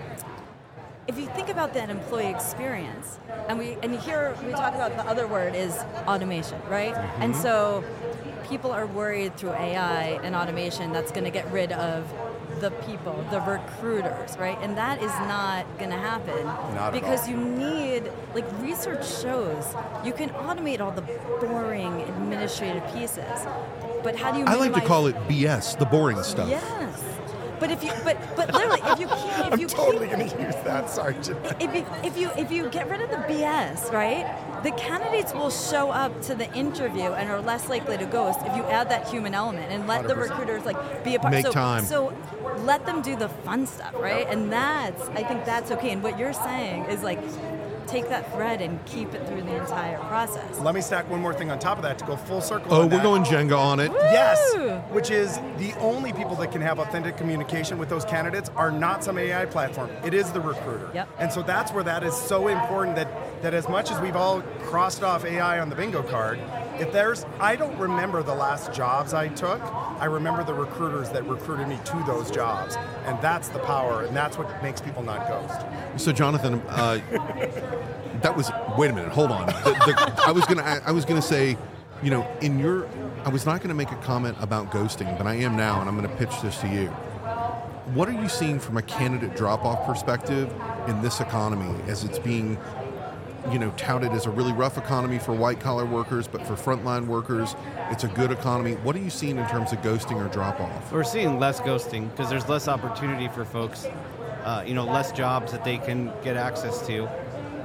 if 1.07 1.18
you 1.18 1.25
think 1.27 1.50
about 1.50 1.74
that 1.74 1.89
employee 1.89 2.27
experience, 2.27 3.18
and 3.48 3.57
we 3.57 3.77
and 3.81 4.00
here 4.00 4.36
we 4.45 4.51
talk 4.51 4.75
about 4.75 4.95
the 4.95 5.04
other 5.06 5.25
word 5.25 5.56
is 5.56 5.75
automation, 6.07 6.62
right? 6.69 6.94
Mm-hmm. 6.94 7.21
And 7.24 7.36
so 7.36 7.83
people 8.50 8.72
are 8.72 8.88
worried 8.88 9.38
through 9.38 9.54
AI 9.54 10.19
and 10.24 10.36
automation 10.36 10.92
that's 10.92 11.12
going 11.12 11.24
to 11.24 11.30
get 11.30 11.50
rid 11.51 11.72
of 11.72 12.12
the 12.60 12.72
people, 12.72 13.25
the 13.31 13.40
recruiters, 13.42 14.38
right? 14.38 14.57
And 14.62 14.78
that 14.78 15.01
is 15.01 15.12
not 15.12 15.66
going 15.78 15.92
to 15.92 15.98
happen 15.98 16.44
Not 16.46 16.78
at 16.78 16.94
because 16.94 17.30
you 17.30 17.38
need 17.38 18.12
like 18.34 18.46
research 18.62 19.07
shows 19.22 19.66
you 20.04 20.13
can 20.13 20.30
automate 20.31 20.81
all 20.81 20.92
the 20.92 21.01
boring 21.40 22.01
administrative 22.01 22.84
pieces, 22.94 23.46
but 24.04 24.16
how 24.16 24.31
do 24.31 24.40
you? 24.40 24.46
I 24.46 24.56
like 24.56 24.74
to 24.74 24.81
call 24.81 25.07
it 25.07 25.16
BS, 25.28 25.78
the 25.78 25.86
boring 25.86 26.22
stuff. 26.24 26.50
Yes. 26.50 27.04
But 27.60 27.72
if 27.72 27.84
you, 27.84 27.92
but 28.06 28.18
but 28.36 28.54
literally, 28.54 28.81
if 28.86 29.00
you 29.00 29.07
keep, 29.07 29.48
if 29.48 29.54
I'm 29.54 29.60
you 29.60 29.68
totally 29.68 30.07
going 30.07 30.30
to 30.30 30.42
use 30.42 30.56
that. 30.63 30.90
Sorry, 30.90 31.16
if 31.60 31.75
you, 31.75 31.86
if 32.04 32.18
you 32.18 32.31
if 32.38 32.52
you 32.52 32.69
get 32.69 32.90
rid 32.90 33.02
of 33.02 33.10
the 33.10 33.18
BS, 33.18 33.92
right? 33.92 34.25
The 34.63 34.71
candidates 34.71 35.33
will 35.33 35.50
show 35.50 35.91
up 35.91 36.21
to 36.23 36.35
the 36.35 36.51
interview 36.53 37.11
and 37.11 37.29
are 37.29 37.41
less 37.41 37.69
likely 37.69 37.97
to 37.97 38.06
ghost 38.06 38.39
if 38.45 38.56
you 38.56 38.63
add 38.63 38.89
that 38.89 39.07
human 39.07 39.33
element 39.33 39.71
and 39.71 39.88
let 39.88 40.07
the 40.07 40.13
100%. 40.13 40.29
recruiters 40.29 40.65
like 40.65 41.03
be 41.03 41.15
a 41.15 41.19
part. 41.19 41.33
Make 41.33 41.45
so, 41.45 41.51
time. 41.51 41.85
So 41.85 42.13
let 42.59 42.85
them 42.85 43.01
do 43.01 43.15
the 43.15 43.29
fun 43.29 43.65
stuff, 43.67 43.94
right? 43.95 44.27
And 44.27 44.51
that's 44.51 45.01
I 45.09 45.23
think 45.23 45.45
that's 45.45 45.71
okay. 45.71 45.91
And 45.91 46.03
what 46.03 46.19
you're 46.19 46.33
saying 46.33 46.85
is 46.85 47.03
like 47.03 47.19
take 47.89 48.07
that 48.09 48.31
thread 48.33 48.61
and 48.61 48.83
keep 48.85 49.13
it 49.13 49.28
through 49.28 49.42
the 49.42 49.56
entire 49.56 49.97
process. 49.97 50.59
Let 50.59 50.75
me 50.75 50.81
stack 50.81 51.09
one 51.09 51.21
more 51.21 51.33
thing 51.33 51.49
on 51.49 51.57
top 51.57 51.78
of 51.78 51.83
that 51.83 51.97
to 51.99 52.06
go 52.06 52.16
full 52.16 52.42
circle. 52.42 52.71
Oh, 52.71 52.81
on 52.81 52.89
we're 52.89 52.97
that. 52.97 53.04
going 53.04 53.23
Jenga 53.23 53.57
on 53.57 53.80
it. 53.80 53.92
Yes, 53.92 54.56
which 54.89 55.09
is 55.09 55.37
the 55.57 55.73
only 55.80 56.13
people 56.13 56.35
that 56.35 56.51
can 56.51 56.61
have 56.61 56.80
authentic 56.80 57.18
communication 57.18 57.78
with 57.78 57.89
those 57.89 58.06
candidates 58.06 58.51
are 58.56 58.71
not 58.71 59.04
some 59.04 59.18
AI 59.18 59.45
platform. 59.45 59.89
It 60.06 60.13
is 60.13 60.31
the 60.31 60.42
recruiter. 60.42 60.92
Yep. 60.94 61.09
And 61.18 61.31
so 61.31 61.42
that's 61.42 61.71
where 61.71 61.83
that 61.83 62.04
is 62.04 62.16
so 62.16 62.47
important 62.47 62.95
that 62.95 63.07
that 63.42 63.54
as 63.54 63.68
much 63.69 63.92
as 63.92 64.00
we've 64.02 64.16
all 64.16 64.42
crossed 64.62 65.04
off 65.04 65.26
AI 65.26 65.60
on 65.60 65.69
the 65.69 65.76
bingo 65.76 66.04
card, 66.04 66.40
if 66.80 66.92
there's 66.92 67.26
I 67.40 67.56
don't 67.56 67.78
remember 67.78 68.24
the 68.24 68.34
last 68.34 68.74
jobs 68.74 69.14
I 69.14 69.28
took. 69.30 69.62
I 69.62 70.06
remember 70.06 70.44
the 70.44 70.54
recruiters 70.54 71.10
that 71.10 71.26
recruited 71.26 71.68
me 71.68 71.80
to 71.86 72.04
those 72.06 72.31
jobs. 72.31 72.78
And 73.06 73.22
that's 73.22 73.50
the 73.50 73.60
power 73.60 74.04
and 74.04 74.16
that's 74.16 74.38
what 74.38 74.64
makes 74.64 74.81
people 74.81 75.04
not 75.04 75.28
ghost. 75.28 75.66
So, 75.98 76.12
Jonathan, 76.12 76.62
uh, 76.69 77.00
that 78.22 78.36
was. 78.36 78.52
Wait 78.78 78.90
a 78.90 78.94
minute. 78.94 79.12
Hold 79.12 79.31
on. 79.31 79.48
The, 79.48 79.54
the, 79.86 80.24
I 80.26 80.31
was 80.31 80.46
gonna. 80.46 80.81
I 80.86 80.92
was 80.92 81.06
gonna 81.06 81.22
say, 81.22 81.58
you 82.04 82.10
know, 82.10 82.28
in 82.42 82.60
your. 82.60 82.88
I 83.26 83.30
was 83.30 83.46
not 83.46 83.62
gonna 83.62 83.74
make 83.74 83.92
a 83.92 83.96
comment 83.98 84.38
about 84.40 84.72
ghosting, 84.72 85.18
but 85.18 85.28
I 85.28 85.36
am 85.36 85.58
now, 85.58 85.80
and 85.81 85.90
I'm 85.90 85.96
gonna 85.96 86.16
pitch 86.16 86.42
this 86.42 86.58
to 86.62 86.68
you. 86.68 86.88
What 87.94 88.08
are 88.08 88.14
you 88.14 88.30
seeing 88.30 88.60
from 88.60 88.78
a 88.78 88.84
candidate 88.84 89.36
drop-off 89.36 89.86
perspective 89.88 90.54
in 90.88 91.02
this 91.02 91.19
economy 91.22 91.81
as 91.88 92.04
it's 92.04 92.19
being, 92.19 92.56
you 93.52 93.60
know, 93.60 93.72
touted 93.78 94.12
as 94.12 94.26
a 94.26 94.30
really 94.30 94.54
rough 94.54 94.78
economy 94.78 95.18
for 95.19 95.34
white-collar 95.34 95.86
workers, 95.86 96.28
but 96.28 96.46
for 96.46 96.54
frontline 96.54 97.08
workers, 97.08 97.56
it's 97.90 98.04
a 98.04 98.08
good 98.10 98.31
economy. 98.31 98.74
What 98.76 98.96
are 98.96 99.00
you 99.00 99.10
seeing 99.10 99.38
in 99.38 99.48
terms 99.48 99.72
of 99.72 99.80
ghosting 99.80 100.24
or 100.24 100.28
drop-off? 100.28 100.92
We're 100.92 101.04
seeing 101.04 101.40
less 101.40 101.60
ghosting 101.60 102.12
because 102.12 102.30
there's 102.30 102.48
less 102.48 102.68
opportunity 102.68 103.28
for 103.28 103.46
folks, 103.46 103.86
uh, 104.44 104.64
you 104.66 104.74
know, 104.74 104.86
less 104.86 105.12
jobs 105.12 105.52
that 105.52 105.64
they 105.64 105.78
can 105.78 106.12
get 106.24 106.36
access 106.36 106.86
to. 106.88 107.08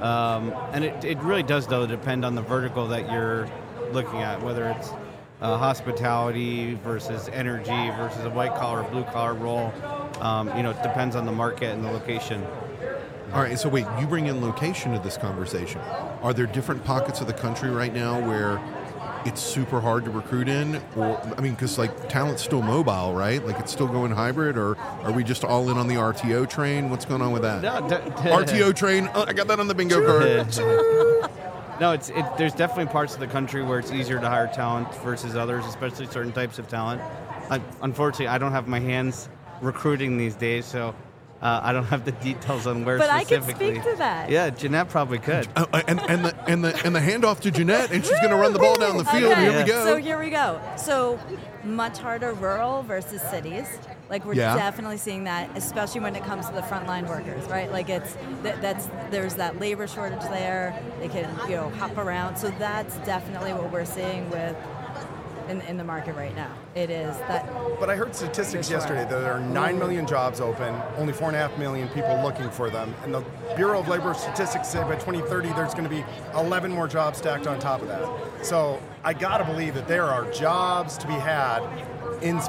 Um, 0.05 0.53
and 0.71 0.83
it, 0.83 1.03
it 1.03 1.17
really 1.19 1.43
does, 1.43 1.67
though, 1.67 1.85
depend 1.85 2.25
on 2.25 2.35
the 2.35 2.41
vertical 2.41 2.87
that 2.87 3.11
you're 3.11 3.47
looking 3.91 4.21
at, 4.21 4.41
whether 4.41 4.69
it's 4.69 4.89
uh, 5.41 5.57
hospitality 5.57 6.73
versus 6.75 7.29
energy 7.29 7.89
versus 7.97 8.25
a 8.25 8.29
white 8.29 8.55
collar, 8.55 8.81
or 8.81 8.89
blue 8.89 9.03
collar 9.03 9.33
role. 9.33 9.73
Um, 10.19 10.55
you 10.55 10.63
know, 10.63 10.71
it 10.71 10.81
depends 10.81 11.15
on 11.15 11.25
the 11.25 11.31
market 11.31 11.69
and 11.69 11.83
the 11.83 11.91
location. 11.91 12.45
All 13.33 13.41
right, 13.41 13.57
so 13.59 13.67
wait, 13.69 13.85
you 13.99 14.07
bring 14.07 14.27
in 14.27 14.41
location 14.41 14.93
to 14.93 14.99
this 14.99 15.17
conversation. 15.17 15.81
Are 16.21 16.33
there 16.33 16.45
different 16.45 16.83
pockets 16.85 17.21
of 17.21 17.27
the 17.27 17.33
country 17.33 17.69
right 17.69 17.93
now 17.93 18.19
where 18.25 18.61
it's 19.25 19.41
super 19.41 19.81
hard 19.81 20.05
to 20.05 20.11
recruit 20.11 20.47
in, 20.47 20.81
or 20.95 21.19
I 21.37 21.41
mean, 21.41 21.53
because 21.53 21.77
like 21.77 22.09
talent's 22.09 22.43
still 22.43 22.61
mobile, 22.61 23.13
right? 23.13 23.43
Like 23.45 23.59
it's 23.59 23.71
still 23.71 23.87
going 23.87 24.11
hybrid, 24.11 24.57
or 24.57 24.77
are 24.77 25.11
we 25.11 25.23
just 25.23 25.43
all 25.43 25.69
in 25.69 25.77
on 25.77 25.87
the 25.87 25.95
RTO 25.95 26.47
train? 26.49 26.89
What's 26.89 27.05
going 27.05 27.21
on 27.21 27.31
with 27.31 27.41
that? 27.41 27.61
No, 27.63 27.89
d- 27.89 27.95
RTO 27.95 28.75
train. 28.75 29.09
Oh, 29.15 29.25
I 29.27 29.33
got 29.33 29.47
that 29.47 29.59
on 29.59 29.67
the 29.67 29.75
bingo 29.75 30.05
card. 30.05 31.31
No, 31.77 31.91
it's 31.91 32.07
it, 32.07 32.23
there's 32.37 32.53
definitely 32.53 32.89
parts 32.89 33.15
of 33.15 33.19
the 33.19 33.27
country 33.27 33.61
where 33.61 33.79
it's 33.79 33.91
easier 33.91 34.17
to 34.17 34.29
hire 34.29 34.47
talent 34.47 34.93
versus 34.99 35.35
others, 35.35 35.65
especially 35.65 36.07
certain 36.07 36.31
types 36.31 36.57
of 36.57 36.69
talent. 36.69 37.01
I, 37.49 37.59
unfortunately, 37.81 38.27
I 38.29 38.37
don't 38.37 38.53
have 38.53 38.69
my 38.69 38.79
hands 38.79 39.27
recruiting 39.59 40.17
these 40.17 40.35
days, 40.35 40.65
so 40.65 40.95
uh, 41.41 41.59
I 41.63 41.73
don't 41.73 41.85
have 41.85 42.05
the 42.05 42.11
details 42.13 42.65
on 42.65 42.85
where 42.85 42.97
But 42.97 43.09
I 43.09 43.19
could 43.23 43.43
specifically. 43.43 43.79
speak 43.79 43.91
to 43.91 43.97
that. 43.97 44.29
Yeah, 44.29 44.49
Jeanette 44.49 44.89
probably 44.89 45.19
could. 45.19 45.47
Uh, 45.55 45.65
uh, 45.73 45.81
and, 45.87 45.99
and 46.09 46.25
the 46.25 46.35
and 46.49 46.63
the 46.63 46.85
and 46.85 46.95
the 46.95 46.99
handoff 46.99 47.41
to 47.41 47.51
Jeanette, 47.51 47.91
and 47.91 48.03
she's 48.05 48.17
going 48.19 48.29
to 48.31 48.35
run 48.37 48.53
the 48.53 48.59
ball 48.59 48.77
down 48.77 48.97
the 48.97 49.05
field. 49.05 49.31
Okay, 49.33 49.41
Here 49.51 49.59
we 49.59 49.63
go. 49.67 49.85
So 49.85 49.97
here 49.97 50.17
we 50.19 50.29
go. 50.29 50.59
So 50.77 51.19
much 51.63 51.97
harder 51.97 52.33
rural 52.33 52.83
versus 52.83 53.21
cities. 53.23 53.67
Like 54.09 54.23
we're 54.23 54.35
Yeah. 54.35 54.55
definitely 54.55 54.97
seeing 54.97 55.23
that, 55.25 55.49
especially 55.57 56.01
when 56.01 56.15
it 56.15 56.23
comes 56.23 56.47
to 56.47 56.53
the 56.53 56.61
frontline 56.61 57.07
workers, 57.07 57.43
right? 57.49 57.71
Like 57.71 57.89
it's 57.89 58.15
that, 58.43 58.61
that's 58.61 58.87
there's 59.09 59.35
that 59.35 59.59
labor 59.59 59.87
shortage 59.87 60.21
there. 60.29 60.79
They 60.99 61.07
can 61.09 61.29
you 61.49 61.55
know 61.55 61.69
hop 61.71 61.97
around. 61.97 62.37
So 62.37 62.49
that's 62.59 62.95
definitely 62.99 63.53
what 63.53 63.71
we're 63.71 63.85
seeing 63.85 64.29
with 64.29 64.55
in, 65.49 65.61
in 65.61 65.77
the 65.77 65.83
market 65.83 66.15
right 66.15 66.35
now. 66.35 66.51
It 66.75 66.89
is 66.89 67.17
that 67.19 67.47
But 67.79 67.89
I 67.89 67.95
heard 67.95 68.15
statistics 68.15 68.69
yesterday 68.69 69.01
that 69.01 69.09
there 69.09 69.33
are 69.33 69.39
9 69.39 69.79
million 69.79 70.05
jobs 70.05 70.41
open, 70.41 70.75
only 70.97 71.13
4.5 71.13 71.57
million 71.57 71.87
people 71.89 72.21
looking 72.21 72.49
for 72.49 72.69
them. 72.69 72.93
And 73.03 73.13
the 73.13 73.23
Bureau 73.55 73.79
of 73.79 73.87
Labor 73.87 74.13
Statistics 74.13 74.69
say 74.69 74.81
by 74.83 74.95
2030 74.95 75.49
there's 75.49 75.73
going 75.73 75.83
to 75.83 75.89
be 75.89 76.03
11 76.33 76.71
more 76.71 76.87
jobs 76.87 77.17
stacked 77.17 77.47
on 77.47 77.59
top 77.59 77.81
of 77.81 77.87
that. 77.87 78.45
So 78.45 78.81
I 79.03 79.13
got 79.13 79.37
to 79.37 79.45
believe 79.45 79.73
that 79.75 79.87
there 79.87 80.05
are 80.05 80.29
jobs 80.31 80.97
to 80.97 81.07
be 81.07 81.13
had 81.13 81.61
in 82.21 82.39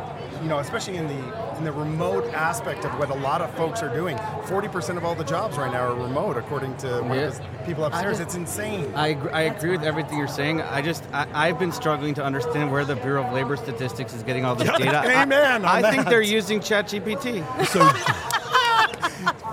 you 0.42 0.48
know, 0.48 0.58
especially 0.58 0.96
in 0.96 1.06
the 1.06 1.45
in 1.58 1.64
the 1.64 1.72
remote 1.72 2.24
aspect 2.34 2.84
of 2.84 2.90
what 2.98 3.10
a 3.10 3.14
lot 3.14 3.40
of 3.40 3.52
folks 3.54 3.82
are 3.82 3.88
doing. 3.94 4.16
40% 4.44 4.96
of 4.96 5.04
all 5.04 5.14
the 5.14 5.24
jobs 5.24 5.56
right 5.56 5.72
now 5.72 5.86
are 5.88 5.94
remote, 5.94 6.36
according 6.36 6.76
to 6.78 7.00
one 7.02 7.18
Yeah. 7.18 7.24
of 7.26 7.38
the 7.38 7.44
people 7.64 7.84
upstairs. 7.84 8.18
just- 8.18 8.28
it's 8.28 8.34
insane. 8.34 8.92
I, 8.94 9.08
agree, 9.08 9.30
I 9.30 9.40
agree 9.42 9.70
with 9.70 9.82
everything 9.82 10.18
you're 10.18 10.28
saying. 10.28 10.60
I 10.62 10.82
just 10.82 11.04
I, 11.12 11.26
I've 11.34 11.58
been 11.58 11.72
struggling 11.72 12.14
to 12.14 12.24
understand 12.24 12.70
where 12.70 12.84
the 12.84 12.96
Bureau 12.96 13.24
of 13.24 13.32
Labor 13.32 13.56
Statistics 13.56 14.12
is 14.14 14.22
getting 14.22 14.44
all 14.44 14.54
this 14.54 14.68
data. 14.78 14.98
I- 15.04 15.22
Amen 15.22 15.64
on 15.64 15.84
I, 15.84 15.90
think 15.90 16.04
that. 16.04 16.10
they're 16.10 16.22
using 16.22 16.60
ChatGPT. 16.60 17.44
So 17.66 17.86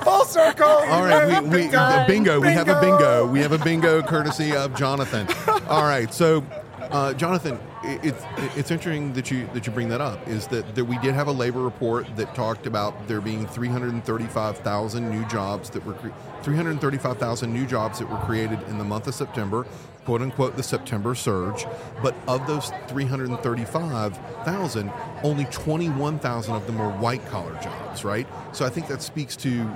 Full 0.04 0.26
circle. 0.26 0.68
All 0.68 1.04
right, 1.04 1.42
we, 1.42 1.48
we 1.50 1.56
Bingo. 1.58 2.06
bingo. 2.08 2.40
We 2.42 2.48
have 2.50 2.68
a 2.68 2.80
Bingo. 2.82 2.98
bingo. 2.98 3.28
We 3.28 3.40
have 3.40 3.52
a 3.54 3.58
bingo 3.58 4.02
courtesy 4.04 4.54
of 4.56 4.76
Jonathan. 4.76 5.28
All 5.70 5.84
right, 5.84 6.14
so 6.14 6.44
uh, 6.92 7.14
Jonathan, 7.14 7.58
i- 7.58 7.73
it's 7.84 8.24
it's 8.58 8.72
interesting 8.72 9.14
that 9.14 9.30
you 9.30 9.48
that 9.54 9.68
you 9.68 9.74
bring 9.74 9.90
that 9.90 10.02
up. 10.02 10.28
Is 10.28 10.48
that, 10.48 10.74
that 10.76 10.86
we 10.86 10.98
did 11.00 11.14
have 11.14 11.28
a 11.28 11.32
labor 11.32 11.62
report 11.62 12.08
that 12.16 12.34
talked 12.36 12.66
about 12.66 13.08
there 13.08 13.22
being 13.22 13.46
335,000 13.48 15.10
new 15.10 15.26
jobs 15.28 15.70
that 15.72 15.86
were 15.86 15.96
335,000 16.44 17.54
new 17.54 17.66
jobs 17.66 18.00
that 18.00 18.10
were 18.10 18.20
created 18.20 18.62
in 18.70 18.78
the 18.78 18.84
month 18.84 19.08
of 19.08 19.16
September, 19.16 19.66
quote 20.06 20.22
unquote, 20.22 20.56
the 20.56 20.64
September 20.64 21.14
surge. 21.16 21.66
But 22.02 22.16
of 22.28 22.48
those 22.48 22.72
335,000, 22.88 24.92
only 25.24 25.46
21,000 25.46 26.56
of 26.56 26.66
them 26.66 26.78
were 26.78 26.90
white 26.90 27.26
collar 27.28 27.54
jobs, 27.62 28.06
right? 28.06 28.28
So 28.54 28.66
I 28.66 28.70
think 28.70 28.88
that 28.88 29.02
speaks 29.02 29.36
to 29.38 29.70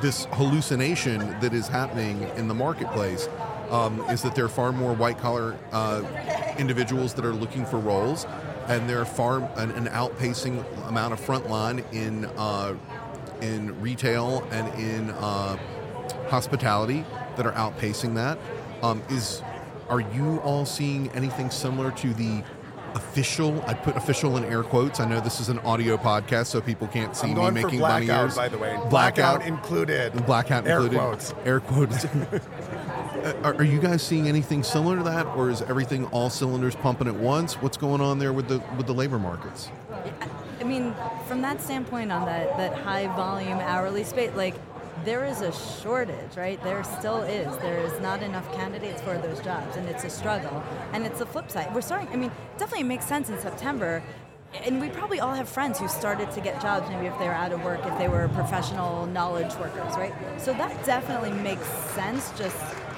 this 0.00 0.26
hallucination 0.32 1.18
that 1.40 1.54
is 1.54 1.68
happening 1.68 2.22
in 2.36 2.48
the 2.48 2.54
marketplace 2.54 3.28
um, 3.70 4.00
is 4.10 4.22
that 4.22 4.34
there 4.34 4.44
are 4.44 4.48
far 4.48 4.72
more 4.72 4.92
white 4.94 5.18
collar 5.18 5.56
uh, 5.72 6.02
individuals 6.58 7.14
that 7.14 7.24
are 7.24 7.32
looking 7.32 7.64
for 7.66 7.78
roles, 7.78 8.26
and 8.68 8.88
there 8.88 9.00
are 9.00 9.04
far 9.06 9.38
an, 9.56 9.70
an 9.72 9.86
outpacing 9.86 10.64
amount 10.88 11.12
of 11.12 11.20
frontline 11.20 11.84
in 11.92 12.26
uh, 12.36 12.74
in 13.40 13.78
retail 13.80 14.46
and 14.50 14.72
in 14.80 15.10
uh, 15.10 15.56
hospitality 16.28 17.04
that 17.36 17.46
are 17.46 17.52
outpacing 17.52 18.14
that. 18.14 18.38
Um, 18.82 19.02
is 19.10 19.42
are 19.88 20.00
you 20.00 20.38
all 20.38 20.66
seeing 20.66 21.08
anything 21.10 21.50
similar 21.50 21.90
to 21.92 22.12
the 22.14 22.42
official? 22.94 23.62
I 23.66 23.74
put 23.74 23.96
official 23.96 24.36
in 24.36 24.44
air 24.44 24.62
quotes. 24.62 25.00
I 25.00 25.08
know 25.08 25.20
this 25.20 25.38
is 25.40 25.48
an 25.48 25.58
audio 25.60 25.96
podcast, 25.96 26.46
so 26.46 26.60
people 26.60 26.88
can't 26.88 27.14
see 27.16 27.28
me 27.34 27.50
making 27.50 27.80
bunny 27.80 28.06
blackout, 28.06 28.24
ears. 28.24 28.36
by 28.36 28.48
the 28.48 28.58
way. 28.58 28.78
Blackout, 28.90 29.46
included. 29.46 30.12
blackout 30.26 30.66
Air 30.66 30.80
included. 30.80 30.98
quotes. 30.98 31.34
Air 31.44 31.60
quotes. 31.60 32.06
Uh, 33.26 33.32
are, 33.42 33.54
are 33.54 33.64
you 33.64 33.80
guys 33.80 34.02
seeing 34.02 34.28
anything 34.28 34.62
similar 34.62 34.96
to 34.96 35.02
that, 35.02 35.26
or 35.34 35.50
is 35.50 35.60
everything 35.62 36.04
all 36.06 36.30
cylinders 36.30 36.76
pumping 36.76 37.08
at 37.08 37.14
once? 37.16 37.54
What's 37.54 37.76
going 37.76 38.00
on 38.00 38.20
there 38.20 38.32
with 38.32 38.46
the 38.46 38.62
with 38.76 38.86
the 38.86 38.94
labor 38.94 39.18
markets? 39.18 39.68
I 40.60 40.62
mean, 40.62 40.94
from 41.26 41.42
that 41.42 41.60
standpoint, 41.60 42.12
on 42.12 42.24
that 42.26 42.56
that 42.56 42.74
high 42.74 43.08
volume 43.16 43.58
hourly 43.58 44.04
space, 44.04 44.30
like 44.36 44.54
there 45.04 45.24
is 45.24 45.40
a 45.40 45.50
shortage, 45.82 46.36
right? 46.36 46.62
There 46.62 46.84
still 46.84 47.22
is. 47.22 47.56
There 47.56 47.80
is 47.80 48.00
not 48.00 48.22
enough 48.22 48.50
candidates 48.54 49.02
for 49.02 49.18
those 49.18 49.40
jobs, 49.40 49.76
and 49.76 49.88
it's 49.88 50.04
a 50.04 50.10
struggle. 50.10 50.62
And 50.92 51.04
it's 51.04 51.18
the 51.18 51.26
flip 51.26 51.50
side. 51.50 51.74
We're 51.74 51.80
starting. 51.80 52.08
I 52.10 52.16
mean, 52.16 52.30
definitely 52.58 52.84
makes 52.84 53.06
sense 53.06 53.28
in 53.28 53.40
September. 53.40 54.04
And 54.62 54.80
we 54.80 54.88
probably 54.88 55.18
all 55.18 55.34
have 55.34 55.48
friends 55.48 55.80
who 55.80 55.88
started 55.88 56.30
to 56.30 56.40
get 56.40 56.62
jobs, 56.62 56.88
maybe 56.88 57.06
if 57.06 57.18
they 57.18 57.26
were 57.26 57.34
out 57.34 57.50
of 57.50 57.64
work, 57.64 57.80
if 57.84 57.98
they 57.98 58.06
were 58.06 58.28
professional 58.28 59.04
knowledge 59.06 59.52
workers, 59.56 59.96
right? 59.96 60.14
So 60.38 60.52
that 60.54 60.86
definitely 60.86 61.32
makes 61.32 61.66
sense 61.94 62.30
just 62.38 62.56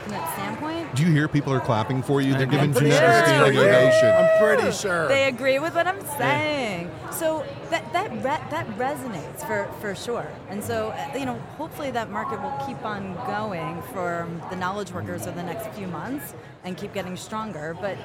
from 0.09 0.19
that 0.19 0.35
standpoint. 0.35 0.95
Do 0.95 1.03
you 1.05 1.13
hear 1.13 1.29
people 1.29 1.53
are 1.53 1.61
clapping 1.61 2.03
for 2.03 2.21
you? 2.21 2.35
They're 2.35 2.47
giving 2.47 2.73
pretty 2.73 2.91
Jeanette 2.91 3.49
a 3.49 3.53
sure. 3.53 3.53
Yeah. 3.53 3.77
ovation. 3.77 4.09
I'm 4.09 4.43
pretty 4.43 4.73
sure. 4.73 5.09
They 5.09 5.29
agree 5.29 5.59
with 5.59 5.75
what 5.75 5.87
I'm 5.87 6.01
saying. 6.17 6.88
So 7.13 7.45
that 7.71 7.91
that 7.93 8.11
re- 8.13 8.23
that 8.51 8.67
resonates 8.79 9.47
for, 9.47 9.69
for 9.81 9.95
sure. 9.95 10.27
And 10.49 10.63
so 10.63 10.89
uh, 10.91 11.17
you 11.19 11.25
know, 11.27 11.39
hopefully 11.57 11.91
that 11.91 12.11
market 12.11 12.41
will 12.43 12.57
keep 12.67 12.83
on 12.85 13.15
going 13.27 13.83
for 13.93 14.29
the 14.51 14.57
knowledge 14.57 14.93
workers 14.93 15.27
over 15.27 15.37
the 15.37 15.43
next 15.43 15.69
few 15.77 15.87
months 15.89 16.35
and 16.65 16.77
keep 16.77 16.93
getting 16.93 17.17
stronger. 17.17 17.77
But 17.81 17.97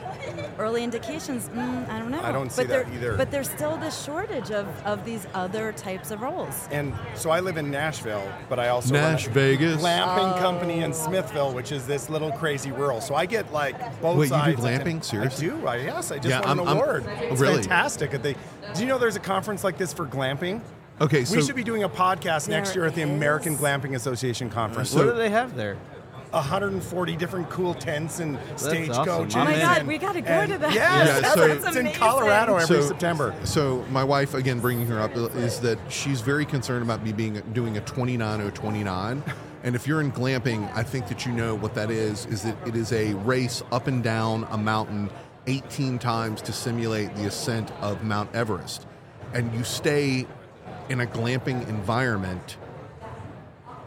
early 0.60 0.84
indications, 0.84 1.50
mm, 1.50 1.90
I 1.90 2.00
don't 2.00 2.12
know. 2.12 2.22
I 2.22 2.32
don't 2.32 2.52
see 2.52 2.62
but 2.64 2.68
there- 2.70 2.84
that 2.84 2.94
either. 2.94 3.18
But 3.18 3.32
there's 3.32 3.50
still 3.50 3.78
this 3.78 4.04
shortage 4.04 4.52
of, 4.52 4.66
of 4.86 5.04
these 5.06 5.28
other 5.34 5.72
types 5.74 6.12
of 6.12 6.22
roles. 6.22 6.68
And 6.72 6.94
so 7.16 7.30
I 7.32 7.40
live 7.40 7.58
in 7.58 7.72
Nashville, 7.72 8.32
but 8.50 8.60
I 8.60 8.70
also 8.70 8.94
Nash 8.94 9.24
run 9.28 9.32
a 9.32 9.34
Vegas. 9.34 9.82
glamping 9.82 10.38
Oh. 10.38 10.40
company 10.40 10.82
in 10.82 10.94
Smithville, 10.94 11.54
which 11.54 11.72
is 11.72 11.86
this 11.88 12.10
little 12.10 12.32
crazy 12.32 12.72
rural. 12.72 13.02
So 13.02 13.16
I 13.16 13.26
get 13.26 13.52
like 13.52 13.78
both 14.02 14.18
Wait, 14.18 14.26
you 14.32 14.56
do 14.56 14.62
sides. 14.62 14.62
glamping? 14.62 15.04
Seriously? 15.04 15.48
I 15.48 15.50
do. 15.56 15.68
I, 15.68 15.76
yes, 15.78 16.12
I 16.12 16.18
just 16.18 16.30
Yeah, 16.30 16.40
won 16.42 16.60
I'm- 16.60 16.60
an 16.60 16.68
I'm- 16.68 16.78
oh, 17.06 17.26
It's 17.32 17.42
really? 17.42 17.62
fantastic. 17.64 18.12
They, 18.22 18.36
do 18.74 18.82
you 18.82 18.88
know 18.88 18.98
there's 18.98 19.16
a 19.16 19.20
conference 19.22 19.64
like 19.64 19.78
this 19.78 19.94
for 19.94 20.06
glamping? 20.06 20.62
Okay, 21.02 21.26
so 21.26 21.36
we 21.36 21.44
should 21.44 21.56
be 21.56 21.64
doing 21.64 21.84
a 21.84 21.90
podcast 21.90 22.48
next 22.48 22.76
year 22.76 22.86
at 22.86 22.96
the 22.96 23.02
is. 23.02 23.10
American 23.10 23.58
Glamping 23.58 23.96
Association 23.96 24.50
conference. 24.50 24.90
So- 24.92 24.98
what 25.06 25.12
do 25.12 25.18
they 25.18 25.30
have 25.30 25.56
there? 25.56 25.78
140 26.32 27.16
different 27.16 27.48
cool 27.52 27.76
tents 27.76 28.20
and 28.20 28.40
stagecoaches. 28.56 29.36
awesome. 29.36 29.42
Oh 29.42 29.44
my 29.46 29.52
and- 29.52 29.62
God, 29.62 29.88
we 29.88 29.98
gotta 30.00 30.22
go 30.22 30.28
and- 30.30 30.52
to 30.54 30.58
that. 30.58 30.74
Yes, 30.74 31.22
Yeah, 31.22 31.34
so- 31.34 31.44
it's 31.44 31.76
in. 31.76 31.92
Colorado 31.92 32.56
every 32.56 32.66
so, 32.68 32.82
September. 32.82 33.36
So 33.44 33.86
my 33.92 34.04
wife, 34.04 34.34
again, 34.34 34.60
bringing 34.60 34.88
her 34.88 35.00
up 35.00 35.16
is 35.16 35.60
that 35.60 35.78
she's 35.90 36.22
very 36.22 36.46
concerned 36.46 36.82
about 36.84 37.04
me 37.04 37.12
being 37.14 37.40
doing 37.54 37.78
a 37.78 37.82
29029. 37.82 39.22
And 39.64 39.76
if 39.76 39.88
you're 39.88 40.02
in 40.02 40.12
glamping, 40.12 40.70
I 40.76 40.82
think 40.84 41.08
that 41.08 41.26
you 41.26 41.32
know 41.32 41.54
what 41.56 41.76
that 41.76 41.92
is. 41.92 42.26
Is 42.26 42.42
that 42.44 42.56
it 42.68 42.76
is 42.76 42.92
a 42.92 43.14
race 43.14 43.62
up 43.72 43.86
and 43.88 44.04
down 44.04 44.48
a 44.52 44.58
mountain 44.58 45.10
18 45.48 46.00
times 46.00 46.42
to 46.44 46.54
simulate 46.54 47.16
the 47.16 47.26
ascent 47.26 47.72
of 47.82 48.04
Mount 48.04 48.34
Everest, 48.34 48.86
and 49.34 49.54
you 49.54 49.64
stay 49.64 50.26
in 50.90 51.02
a 51.02 51.06
glamping 51.06 51.68
environment 51.68 52.58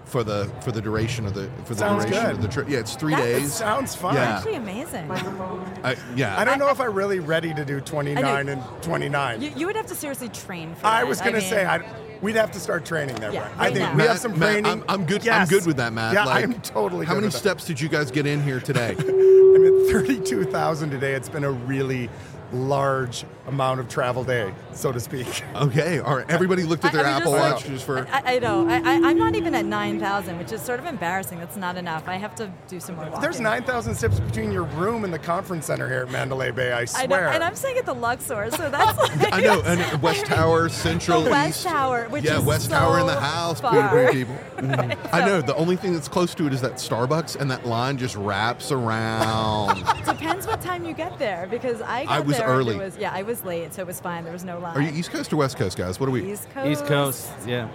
for 0.06 0.22
the 0.24 0.48
for 0.62 0.72
the 0.72 0.80
duration 0.80 1.26
of 1.26 1.34
the 1.34 1.50
for 1.64 1.74
the 1.74 1.80
Sounds 1.80 2.04
duration 2.04 2.26
good. 2.26 2.34
of 2.36 2.42
the 2.42 2.48
trip. 2.48 2.68
Yeah, 2.68 2.78
it's 2.78 2.94
three 2.94 3.12
That 3.14 3.22
days. 3.22 3.52
Sounds 3.52 3.94
fun. 3.94 4.14
Yeah. 4.14 4.36
Actually 4.38 4.54
amazing. 4.54 5.10
I, 5.10 5.96
yeah, 6.14 6.38
I 6.38 6.44
don't 6.44 6.58
know 6.58 6.70
if 6.70 6.80
I'm 6.80 6.94
really 6.94 7.18
ready 7.18 7.52
to 7.54 7.64
do 7.64 7.80
29 7.80 8.48
and 8.48 8.62
29. 8.82 9.42
You, 9.42 9.50
you 9.56 9.66
would 9.66 9.76
have 9.76 9.86
to 9.86 9.94
seriously 9.94 10.28
train 10.28 10.74
for 10.76 10.86
I 10.86 11.00
that. 11.02 11.08
was 11.08 11.20
going 11.20 11.34
to 11.34 11.40
mean- 11.40 11.48
say, 11.50 11.64
I, 11.66 11.84
we'd 12.22 12.36
have 12.36 12.52
to 12.52 12.60
start 12.60 12.84
training 12.86 13.16
there. 13.16 13.32
Yeah, 13.32 13.48
Brian. 13.56 13.58
I 13.58 13.64
think 13.74 13.78
now. 13.80 13.90
we 13.92 13.96
Matt- 13.98 14.08
have 14.08 14.18
some 14.18 14.38
Matt, 14.38 14.52
training. 14.52 14.66
I'm, 14.72 14.84
I'm 14.88 15.04
good. 15.06 15.28
I'm 15.28 15.48
good 15.48 15.66
with 15.66 15.76
that, 15.78 15.92
Matt. 15.92 16.14
Yeah, 16.14 16.24
Like, 16.24 16.44
I'm 16.44 16.60
totally. 16.60 17.04
How 17.04 17.12
good 17.14 17.16
many 17.18 17.26
with 17.26 17.34
that. 17.34 17.38
steps 17.40 17.64
did 17.66 17.80
you 17.80 17.88
guys 17.88 18.10
get 18.10 18.26
in 18.26 18.42
here 18.42 18.60
today? 18.60 18.94
I'm 18.98 19.66
at 19.66 19.90
32,000 19.92 20.90
today. 20.90 21.14
It's 21.14 21.28
been 21.28 21.44
a 21.44 21.50
really 21.50 22.08
large 22.52 23.24
amount 23.46 23.78
of 23.80 23.88
travel 23.88 24.24
day, 24.24 24.52
so 24.72 24.90
to 24.92 25.00
speak. 25.00 25.26
Okay, 25.56 26.00
all 26.00 26.16
right. 26.16 26.28
Everybody 26.30 26.64
looked 26.64 26.84
at 26.84 26.92
their 26.92 27.04
I 27.04 27.12
mean, 27.14 27.22
Apple 27.22 27.32
just- 27.32 27.54
Watch 27.54 27.64
just 27.66 27.86
for. 27.86 28.06
I, 28.08 28.36
I 28.36 28.38
know. 28.38 28.68
I, 28.68 28.76
I, 28.76 29.08
I'm 29.10 29.16
not 29.18 29.34
even 29.34 29.54
at 29.54 29.64
9,000, 29.64 30.36
which 30.38 30.52
is 30.52 30.60
sort 30.60 30.78
of 30.80 30.86
embarrassing. 30.86 31.38
That's 31.38 31.56
not 31.56 31.76
enough. 31.76 32.06
I 32.08 32.16
have 32.16 32.34
to 32.36 32.52
do 32.68 32.78
some 32.78 32.96
more 32.96 33.06
walking. 33.06 33.20
There's 33.22 33.40
9,000 33.40 33.94
steps 33.94 34.20
between 34.20 34.52
your 34.52 34.64
room 34.64 35.04
and 35.04 35.12
the 35.14 35.18
conference 35.18 35.66
center 35.66 35.88
here 35.88 36.02
at 36.02 36.10
Mandalay 36.10 36.50
Bay, 36.50 36.72
I 36.72 36.80
I 36.80 36.80
know, 36.80 36.86
swear. 37.16 37.28
and 37.30 37.42
I'm 37.42 37.54
staying 37.56 37.78
at 37.78 37.86
the 37.86 37.94
Luxor, 37.94 38.50
so 38.50 38.68
that's 38.70 38.98
like. 38.98 39.32
I 39.32 39.40
know, 39.40 39.62
and 39.64 40.02
West 40.02 40.26
Tower, 40.26 40.68
Central, 40.68 41.22
The 41.22 41.30
West 41.30 41.60
East. 41.60 41.66
Tower, 41.66 42.06
which 42.10 42.24
yeah, 42.24 42.38
is 42.38 42.44
West 42.44 42.64
so 42.66 42.70
Tower 42.72 43.00
in 43.00 43.06
the 43.06 43.18
house, 43.18 43.60
far. 43.60 43.88
pretty, 43.88 44.24
pretty 44.24 44.24
people. 44.24 44.36
Mhm. 44.68 45.08
I 45.12 45.24
know. 45.24 45.40
The 45.40 45.56
only 45.56 45.76
thing 45.76 45.94
that's 45.94 46.08
close 46.08 46.34
to 46.34 46.46
it 46.46 46.52
is 46.52 46.60
that 46.60 46.74
Starbucks, 46.74 47.36
and 47.40 47.50
that 47.50 47.64
line 47.66 47.96
just 47.96 48.16
wraps 48.16 48.70
around. 48.72 49.84
Depends 50.04 50.46
what 50.46 50.60
time 50.60 50.84
you 50.84 50.92
get 50.92 51.18
there, 51.18 51.46
because 51.50 51.80
I 51.80 52.04
got 52.04 52.12
I 52.12 52.20
was 52.20 52.35
there. 52.38 52.48
early. 52.48 52.74
It 52.76 52.78
was, 52.78 52.96
yeah, 52.98 53.12
I 53.12 53.22
was 53.22 53.44
late, 53.44 53.74
so 53.74 53.82
it 53.82 53.86
was 53.86 54.00
fine. 54.00 54.24
There 54.24 54.32
was 54.32 54.44
no 54.44 54.58
line. 54.58 54.76
Are 54.76 54.80
you 54.82 54.92
East 54.92 55.10
Coast 55.10 55.32
or 55.32 55.36
West 55.36 55.56
Coast, 55.56 55.76
guys? 55.76 55.98
What 56.00 56.08
are 56.08 56.12
we? 56.12 56.32
East 56.32 56.48
Coast? 56.50 56.68
East 56.68 56.86
Coast, 56.86 57.30
yeah. 57.46 57.68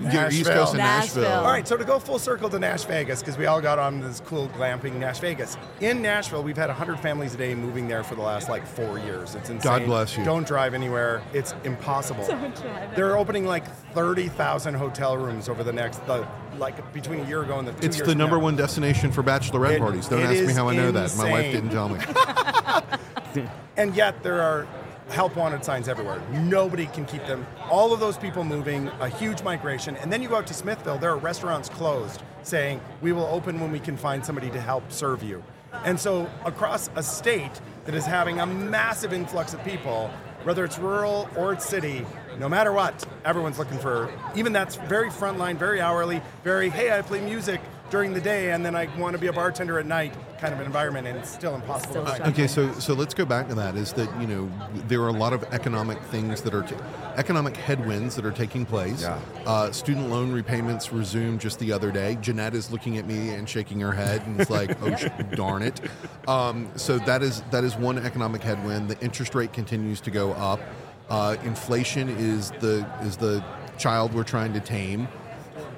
Yeah, 0.00 0.30
East 0.30 0.46
Coast 0.48 0.70
and 0.72 0.78
Nashville. 0.78 1.22
Nashville. 1.24 1.40
All 1.40 1.50
right, 1.52 1.68
so 1.68 1.76
to 1.76 1.84
go 1.84 1.98
full 1.98 2.18
circle 2.18 2.48
to 2.48 2.58
Nash 2.58 2.84
Vegas, 2.84 3.20
because 3.20 3.36
we 3.36 3.44
all 3.44 3.60
got 3.60 3.78
on 3.78 4.00
this 4.00 4.20
cool 4.24 4.48
glamping 4.50 4.94
Nash 4.94 5.18
Vegas. 5.18 5.58
In 5.80 6.00
Nashville, 6.00 6.42
we've 6.42 6.56
had 6.56 6.68
100 6.68 6.98
families 6.98 7.34
a 7.34 7.36
day 7.36 7.54
moving 7.54 7.88
there 7.88 8.02
for 8.02 8.14
the 8.14 8.22
last 8.22 8.48
like 8.48 8.66
four 8.66 8.98
years. 8.98 9.34
It's 9.34 9.50
insane. 9.50 9.70
God 9.70 9.84
bless 9.84 10.16
you. 10.16 10.24
Don't 10.24 10.46
drive 10.46 10.72
anywhere. 10.72 11.20
It's 11.34 11.54
impossible. 11.64 12.26
Don't 12.26 12.54
drive 12.56 12.94
They're 12.96 13.18
opening 13.18 13.44
like 13.44 13.66
30,000 13.92 14.72
hotel 14.74 15.18
rooms 15.18 15.50
over 15.50 15.62
the 15.62 15.72
next, 15.74 16.06
the, 16.06 16.26
like 16.56 16.90
between 16.94 17.20
a 17.20 17.28
year 17.28 17.42
ago 17.42 17.58
and 17.58 17.68
the 17.68 17.72
two 17.72 17.86
It's 17.86 17.98
years 17.98 18.08
the 18.08 18.14
number 18.14 18.36
now. 18.36 18.44
one 18.44 18.56
destination 18.56 19.12
for 19.12 19.22
bachelorette 19.22 19.72
It- 19.74 19.80
parties. 19.80 20.08
Don't 20.08 20.22
ask 20.22 20.42
me 20.42 20.54
how 20.54 20.70
I 20.70 20.76
know 20.76 20.90
that. 20.92 21.14
My 21.18 21.30
wife 21.30 21.52
didn't 21.52 21.70
tell 21.70 21.90
me. 21.90 21.98
And 23.74 23.96
yet 23.96 24.22
there 24.22 24.42
are 24.42 24.66
help 25.08 25.36
wanted 25.36 25.64
signs 25.64 25.88
everywhere. 25.88 26.20
Nobody 26.30 26.86
can 26.86 27.04
keep 27.04 27.26
them. 27.26 27.46
All 27.70 27.92
of 27.92 28.00
those 28.00 28.16
people 28.16 28.44
moving, 28.44 28.88
a 29.00 29.08
huge 29.08 29.42
migration. 29.42 29.96
And 29.96 30.12
then 30.12 30.22
you 30.22 30.28
go 30.28 30.36
out 30.36 30.46
to 30.48 30.54
Smithville, 30.54 30.98
there 30.98 31.10
are 31.10 31.16
restaurants 31.16 31.68
closed 31.68 32.22
saying, 32.42 32.80
we 33.00 33.12
will 33.12 33.26
open 33.26 33.60
when 33.60 33.70
we 33.70 33.80
can 33.80 33.96
find 33.96 34.24
somebody 34.24 34.50
to 34.50 34.60
help 34.60 34.90
serve 34.90 35.22
you. 35.22 35.42
And 35.84 35.98
so 35.98 36.30
across 36.44 36.90
a 36.96 37.02
state 37.02 37.60
that 37.84 37.94
is 37.94 38.04
having 38.04 38.40
a 38.40 38.46
massive 38.46 39.12
influx 39.12 39.54
of 39.54 39.64
people, 39.64 40.10
whether 40.44 40.64
it's 40.64 40.78
rural 40.78 41.28
or 41.36 41.52
it's 41.52 41.66
city, 41.66 42.04
no 42.38 42.48
matter 42.48 42.72
what, 42.72 43.06
everyone's 43.24 43.58
looking 43.58 43.78
for, 43.78 44.10
even 44.34 44.52
that's 44.52 44.76
very 44.76 45.08
frontline, 45.08 45.56
very 45.56 45.80
hourly, 45.80 46.20
very, 46.44 46.68
hey, 46.68 46.96
I 46.96 47.02
play 47.02 47.20
music 47.20 47.60
during 47.90 48.12
the 48.12 48.20
day 48.20 48.52
and 48.52 48.64
then 48.64 48.74
I 48.74 48.88
want 48.98 49.14
to 49.14 49.18
be 49.20 49.28
a 49.28 49.32
bartender 49.32 49.78
at 49.78 49.86
night 49.86 50.14
kind 50.42 50.52
of 50.52 50.58
an 50.58 50.66
environment 50.66 51.06
and 51.06 51.16
it's 51.16 51.30
still 51.30 51.54
impossible 51.54 51.92
Still 51.92 52.04
to 52.04 52.10
find. 52.10 52.32
Okay, 52.32 52.48
so 52.48 52.72
so 52.72 52.94
let's 52.94 53.14
go 53.14 53.24
back 53.24 53.48
to 53.48 53.54
that. 53.54 53.76
Is 53.76 53.92
that 53.92 54.08
you 54.20 54.26
know 54.26 54.50
there 54.88 55.00
are 55.02 55.08
a 55.08 55.12
lot 55.12 55.32
of 55.32 55.44
economic 55.52 56.02
things 56.14 56.42
that 56.42 56.52
are 56.52 56.62
t- 56.62 56.74
economic 57.16 57.56
headwinds 57.56 58.16
that 58.16 58.26
are 58.26 58.32
taking 58.32 58.66
place. 58.66 59.02
Yeah. 59.02 59.20
Uh, 59.46 59.70
student 59.70 60.10
loan 60.10 60.32
repayments 60.32 60.92
resumed 60.92 61.40
just 61.40 61.60
the 61.60 61.70
other 61.72 61.92
day. 61.92 62.18
Jeanette 62.20 62.54
is 62.54 62.72
looking 62.72 62.98
at 62.98 63.06
me 63.06 63.30
and 63.30 63.48
shaking 63.48 63.78
her 63.80 63.92
head 63.92 64.26
and 64.26 64.40
it's 64.40 64.50
like, 64.50 64.76
oh 64.82 64.96
sh- 64.96 65.06
darn 65.36 65.62
it. 65.62 65.80
Um, 66.26 66.68
so 66.74 66.98
that 66.98 67.22
is 67.22 67.42
that 67.52 67.62
is 67.62 67.76
one 67.76 67.96
economic 67.98 68.42
headwind. 68.42 68.90
The 68.90 68.98
interest 68.98 69.36
rate 69.36 69.52
continues 69.52 70.00
to 70.00 70.10
go 70.10 70.32
up. 70.32 70.60
Uh, 71.08 71.36
inflation 71.44 72.08
is 72.08 72.50
the 72.58 72.84
is 73.02 73.16
the 73.16 73.44
child 73.78 74.12
we're 74.12 74.24
trying 74.24 74.52
to 74.54 74.60
tame. 74.60 75.06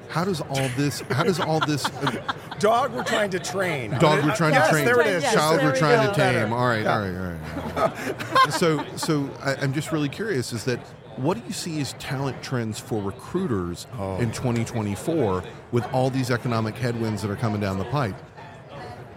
How 0.08 0.24
does 0.24 0.40
all 0.40 0.68
this? 0.76 1.00
How 1.10 1.24
does 1.24 1.40
all 1.40 1.60
this? 1.60 1.84
Dog 2.58 2.92
we're 2.92 3.04
trying 3.04 3.30
to 3.30 3.38
train. 3.38 3.90
Dog 3.98 4.24
we're 4.24 4.34
trying 4.36 4.54
yes, 4.54 4.66
to 4.68 4.72
train. 4.72 4.84
there 4.84 5.00
it 5.00 5.06
is. 5.08 5.22
Yes, 5.22 5.34
Child 5.34 5.62
we're 5.62 5.72
we 5.72 5.78
trying 5.78 6.06
go. 6.06 6.12
to 6.12 6.18
tame. 6.18 6.52
All 6.52 6.66
right, 6.66 6.82
Yeah. 6.82 6.94
all 6.94 7.00
right, 7.00 7.16
all 7.76 7.88
right. 7.88 8.52
so, 8.52 8.84
so 8.96 9.30
I, 9.42 9.54
I'm 9.56 9.72
just 9.72 9.92
really 9.92 10.08
curious. 10.08 10.52
Is 10.52 10.64
that 10.64 10.78
what 11.16 11.36
do 11.38 11.42
you 11.46 11.52
see 11.52 11.80
as 11.80 11.92
talent 11.94 12.42
trends 12.42 12.78
for 12.78 13.00
recruiters 13.02 13.86
Oh. 13.98 14.16
in 14.18 14.30
2024 14.32 15.42
with 15.72 15.84
all 15.92 16.10
these 16.10 16.30
economic 16.30 16.76
headwinds 16.76 17.22
that 17.22 17.30
are 17.30 17.36
coming 17.36 17.60
down 17.60 17.78
the 17.78 17.84
pipe? 17.86 18.16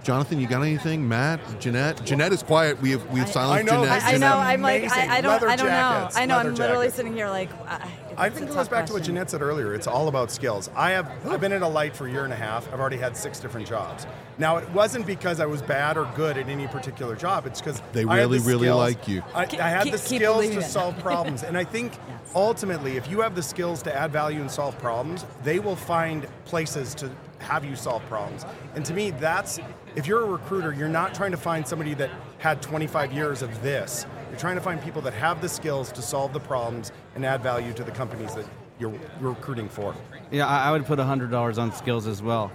Jonathan, 0.07 0.39
you 0.39 0.47
got 0.47 0.61
anything? 0.61 1.05
Matt, 1.05 1.41
Jeanette. 1.59 2.01
Jeanette 2.05 2.31
is 2.31 2.41
quiet. 2.41 2.81
We 2.81 2.91
have 2.91 3.05
we 3.11 3.19
have 3.19 3.27
I- 3.27 3.31
silenced 3.31 3.59
I 3.73 3.75
know, 3.75 3.83
Jeanette. 3.83 4.03
I, 4.03 4.13
I 4.13 4.17
know. 4.17 4.37
I'm 4.37 4.61
like. 4.61 4.83
I, 4.89 5.17
I 5.17 5.19
don't, 5.19 5.33
Leather 5.33 5.49
I 5.49 5.55
don't 5.57 5.67
jackets, 5.67 6.15
know. 6.15 6.21
I 6.21 6.25
know. 6.25 6.37
I'm 6.37 6.55
literally 6.55 6.75
jackets. 6.85 6.95
sitting 6.95 7.13
here 7.13 7.27
like. 7.27 7.49
I, 7.67 7.91
I 8.15 8.29
think 8.29 8.43
it 8.43 8.45
goes 8.47 8.55
tough 8.55 8.69
back 8.71 8.85
to 8.85 8.93
what 8.93 8.99
question. 8.99 9.15
Jeanette 9.15 9.29
said 9.29 9.41
earlier. 9.41 9.75
It's 9.75 9.85
all 9.85 10.07
about 10.07 10.31
skills. 10.31 10.69
I 10.77 10.91
have 10.91 11.11
I've 11.27 11.41
been 11.41 11.51
in 11.51 11.61
Alight 11.61 11.93
for 11.93 12.07
a 12.07 12.11
year 12.11 12.23
and 12.23 12.31
a 12.31 12.37
half. 12.37 12.71
I've 12.73 12.79
already 12.79 12.95
had 12.95 13.17
six 13.17 13.41
different 13.41 13.67
jobs. 13.67 14.07
Now 14.37 14.55
it 14.57 14.69
wasn't 14.71 15.05
because 15.05 15.41
I 15.41 15.45
was 15.45 15.61
bad 15.61 15.97
or 15.97 16.09
good 16.15 16.37
at 16.37 16.47
any 16.47 16.67
particular 16.67 17.17
job. 17.17 17.45
It's 17.45 17.59
because 17.59 17.81
They 17.91 18.05
I 18.05 18.15
had 18.15 18.21
really, 18.21 18.39
the 18.39 18.47
really 18.47 18.67
skills- 18.67 18.79
like 18.79 19.07
you. 19.09 19.23
I, 19.35 19.45
Keep- 19.45 19.59
I 19.59 19.69
had 19.69 19.83
keep- 19.83 19.91
the 19.91 19.97
skills 19.97 20.47
to 20.51 20.61
solve 20.61 20.97
problems, 20.99 21.43
and 21.43 21.57
I 21.57 21.65
think 21.65 21.91
ultimately, 22.35 22.97
if 22.97 23.09
you 23.09 23.21
have 23.21 23.35
the 23.35 23.43
skills 23.43 23.81
to 23.83 23.95
add 23.95 24.11
value 24.11 24.41
and 24.41 24.49
solve 24.49 24.77
problems, 24.79 25.25
they 25.43 25.59
will 25.59 25.75
find 25.75 26.27
places 26.45 26.95
to 26.95 27.11
have 27.39 27.63
you 27.63 27.75
solve 27.75 28.03
problems. 28.07 28.45
And 28.75 28.85
to 28.85 28.93
me, 28.93 29.11
that's 29.11 29.59
if 29.95 30.07
you're 30.07 30.21
a 30.21 30.29
recruiter, 30.29 30.73
you're 30.73 30.89
not 30.89 31.13
trying 31.13 31.31
to 31.31 31.37
find 31.37 31.67
somebody 31.67 31.93
that 31.95 32.09
had 32.39 32.61
25 32.61 33.11
years 33.11 33.41
of 33.41 33.61
this. 33.61 34.05
You're 34.29 34.39
trying 34.39 34.55
to 34.55 34.61
find 34.61 34.81
people 34.81 35.01
that 35.03 35.13
have 35.13 35.41
the 35.41 35.49
skills 35.49 35.91
to 35.93 36.01
solve 36.01 36.33
the 36.33 36.39
problems 36.39 36.91
and 37.15 37.25
add 37.25 37.41
value 37.41 37.73
to 37.73 37.83
the 37.83 37.91
companies 37.91 38.35
that 38.35 38.45
you're, 38.79 38.93
recruiting 39.19 39.69
for. 39.69 39.95
Yeah, 40.29 40.45
I, 40.45 40.71
would 40.71 40.85
put 40.85 40.99
hundred 40.99 41.31
dollars 41.31 41.57
on 41.57 41.71
skills 41.71 42.05
as 42.05 42.21
well. 42.21 42.51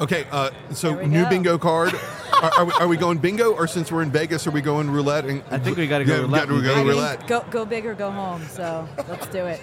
Okay, 0.00 0.26
uh, 0.30 0.50
so 0.72 0.94
new 1.04 1.24
go. 1.24 1.28
bingo 1.28 1.58
card. 1.58 1.92
are, 2.42 2.52
are, 2.52 2.64
we, 2.64 2.72
are 2.72 2.88
we 2.88 2.96
going 2.96 3.18
bingo, 3.18 3.52
or 3.52 3.66
since 3.66 3.90
we're 3.90 4.02
in 4.02 4.10
Vegas, 4.10 4.46
are 4.46 4.50
we 4.52 4.60
going 4.60 4.88
roulette? 4.90 5.24
And, 5.24 5.42
I 5.50 5.58
think 5.58 5.76
we 5.76 5.86
gotta 5.86 6.04
go 6.04 6.14
Yeah, 6.14 6.20
roulette 6.22 6.48
gotta 6.48 6.62
go 6.62 6.74
I 6.74 6.84
mean, 7.18 7.26
go 7.26 7.44
go 7.50 7.64
big 7.64 7.84
or 7.84 7.94
go 7.94 8.10
home. 8.10 8.44
So 8.46 8.88
let's 9.08 9.26
do 9.28 9.46
it. 9.46 9.60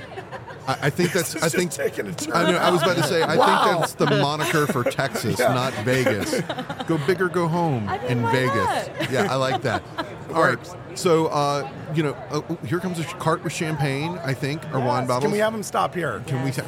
I, 0.67 0.78
I 0.84 0.89
think 0.89 1.13
that's. 1.13 1.36
I 1.41 1.50
think. 1.50 1.71
taking 1.71 2.08
a 2.08 2.13
turn. 2.13 2.34
I 2.34 2.52
know. 2.52 2.58
I 2.58 2.69
was 2.69 2.82
about 2.82 2.98
to 2.98 3.04
say. 3.04 3.21
I 3.21 3.36
Wow. 3.38 3.65
think 3.65 3.80
that's 3.80 3.93
the 3.93 4.06
moniker 4.21 4.67
for 4.67 4.84
Texas, 4.91 5.39
Yeah. 5.39 5.54
not 5.54 5.74
Vegas. 5.86 6.41
Go 6.88 6.98
big 7.06 7.21
or 7.21 7.30
go 7.30 7.48
home 7.48 7.88
I 7.88 7.98
mean, 8.00 8.08
in 8.12 8.21
Vegas. 8.32 8.56
not? 8.56 9.12
Yeah, 9.12 9.32
I 9.32 9.36
like 9.36 9.62
that. 9.62 9.84
All 10.34 10.41
right. 10.43 10.58
So, 10.95 11.28
uh, 11.28 11.69
you 11.93 12.04
know, 12.04 12.13
uh, 12.32 12.41
here 12.65 12.80
comes 12.80 13.00
a 13.00 13.04
cart 13.04 13.43
with 13.43 13.54
champagne. 13.54 14.17
I 14.24 14.34
think, 14.34 14.63
or 14.74 14.80
wine 14.80 15.04
Yes. 15.04 15.08
bottles. 15.08 15.24
Can 15.24 15.32
we 15.32 15.39
have 15.39 15.54
them 15.54 15.63
stop 15.63 15.93
here? 15.95 16.21
Can 16.28 16.39
we? 16.41 16.48
Yes. 16.48 16.58
ta- 16.58 16.65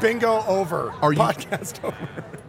Bingo 0.00 0.44
over. 0.46 0.90
Are 1.02 1.12
you- 1.12 1.18
Podcast 1.18 1.82
over. 1.84 1.96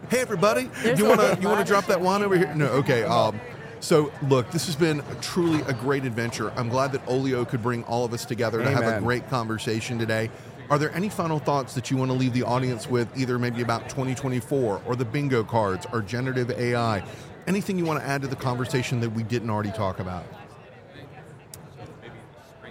Hey, 0.08 0.20
everybody! 0.20 0.64
There's 0.82 0.98
you 0.98 1.06
want 1.06 1.20
to 1.20 1.38
you 1.40 1.46
want 1.48 1.60
to 1.60 1.64
drop 1.64 1.86
that 1.86 2.00
wine 2.00 2.22
over 2.22 2.36
here? 2.36 2.52
No. 2.54 2.66
Okay. 2.66 3.04
Um, 3.04 3.40
so, 3.78 4.12
look, 4.28 4.50
this 4.50 4.66
has 4.66 4.76
been 4.76 5.02
truly 5.20 5.60
a 5.62 5.72
great 5.72 6.04
adventure. 6.04 6.52
I'm 6.56 6.68
glad 6.68 6.92
that 6.92 7.06
Oleeo 7.06 7.48
could 7.48 7.62
bring 7.62 7.84
all 7.84 8.04
of 8.04 8.12
us 8.12 8.24
together 8.24 8.62
to 8.62 8.70
have 8.70 8.84
a 8.84 9.00
great 9.00 9.28
conversation 9.30 9.98
today. 9.98 10.30
Are 10.68 10.78
there 10.78 10.92
any 10.94 11.08
final 11.08 11.38
thoughts 11.38 11.74
that 11.74 11.90
you 11.90 11.96
want 11.96 12.10
to 12.10 12.16
leave 12.16 12.32
the 12.32 12.42
audience 12.42 12.88
with, 12.88 13.08
either 13.16 13.38
maybe 13.38 13.62
about 13.62 13.88
2024 13.88 14.82
or 14.84 14.96
the 14.96 15.04
bingo 15.04 15.42
cards 15.42 15.86
or 15.92 16.02
generative 16.02 16.50
AI? 16.50 17.02
Anything 17.46 17.78
you 17.78 17.84
want 17.84 18.00
to 18.00 18.06
add 18.06 18.20
to 18.22 18.28
the 18.28 18.36
conversation 18.36 19.00
that 19.00 19.10
we 19.10 19.22
didn't 19.22 19.48
already 19.50 19.72
talk 19.72 19.98
about? 19.98 20.24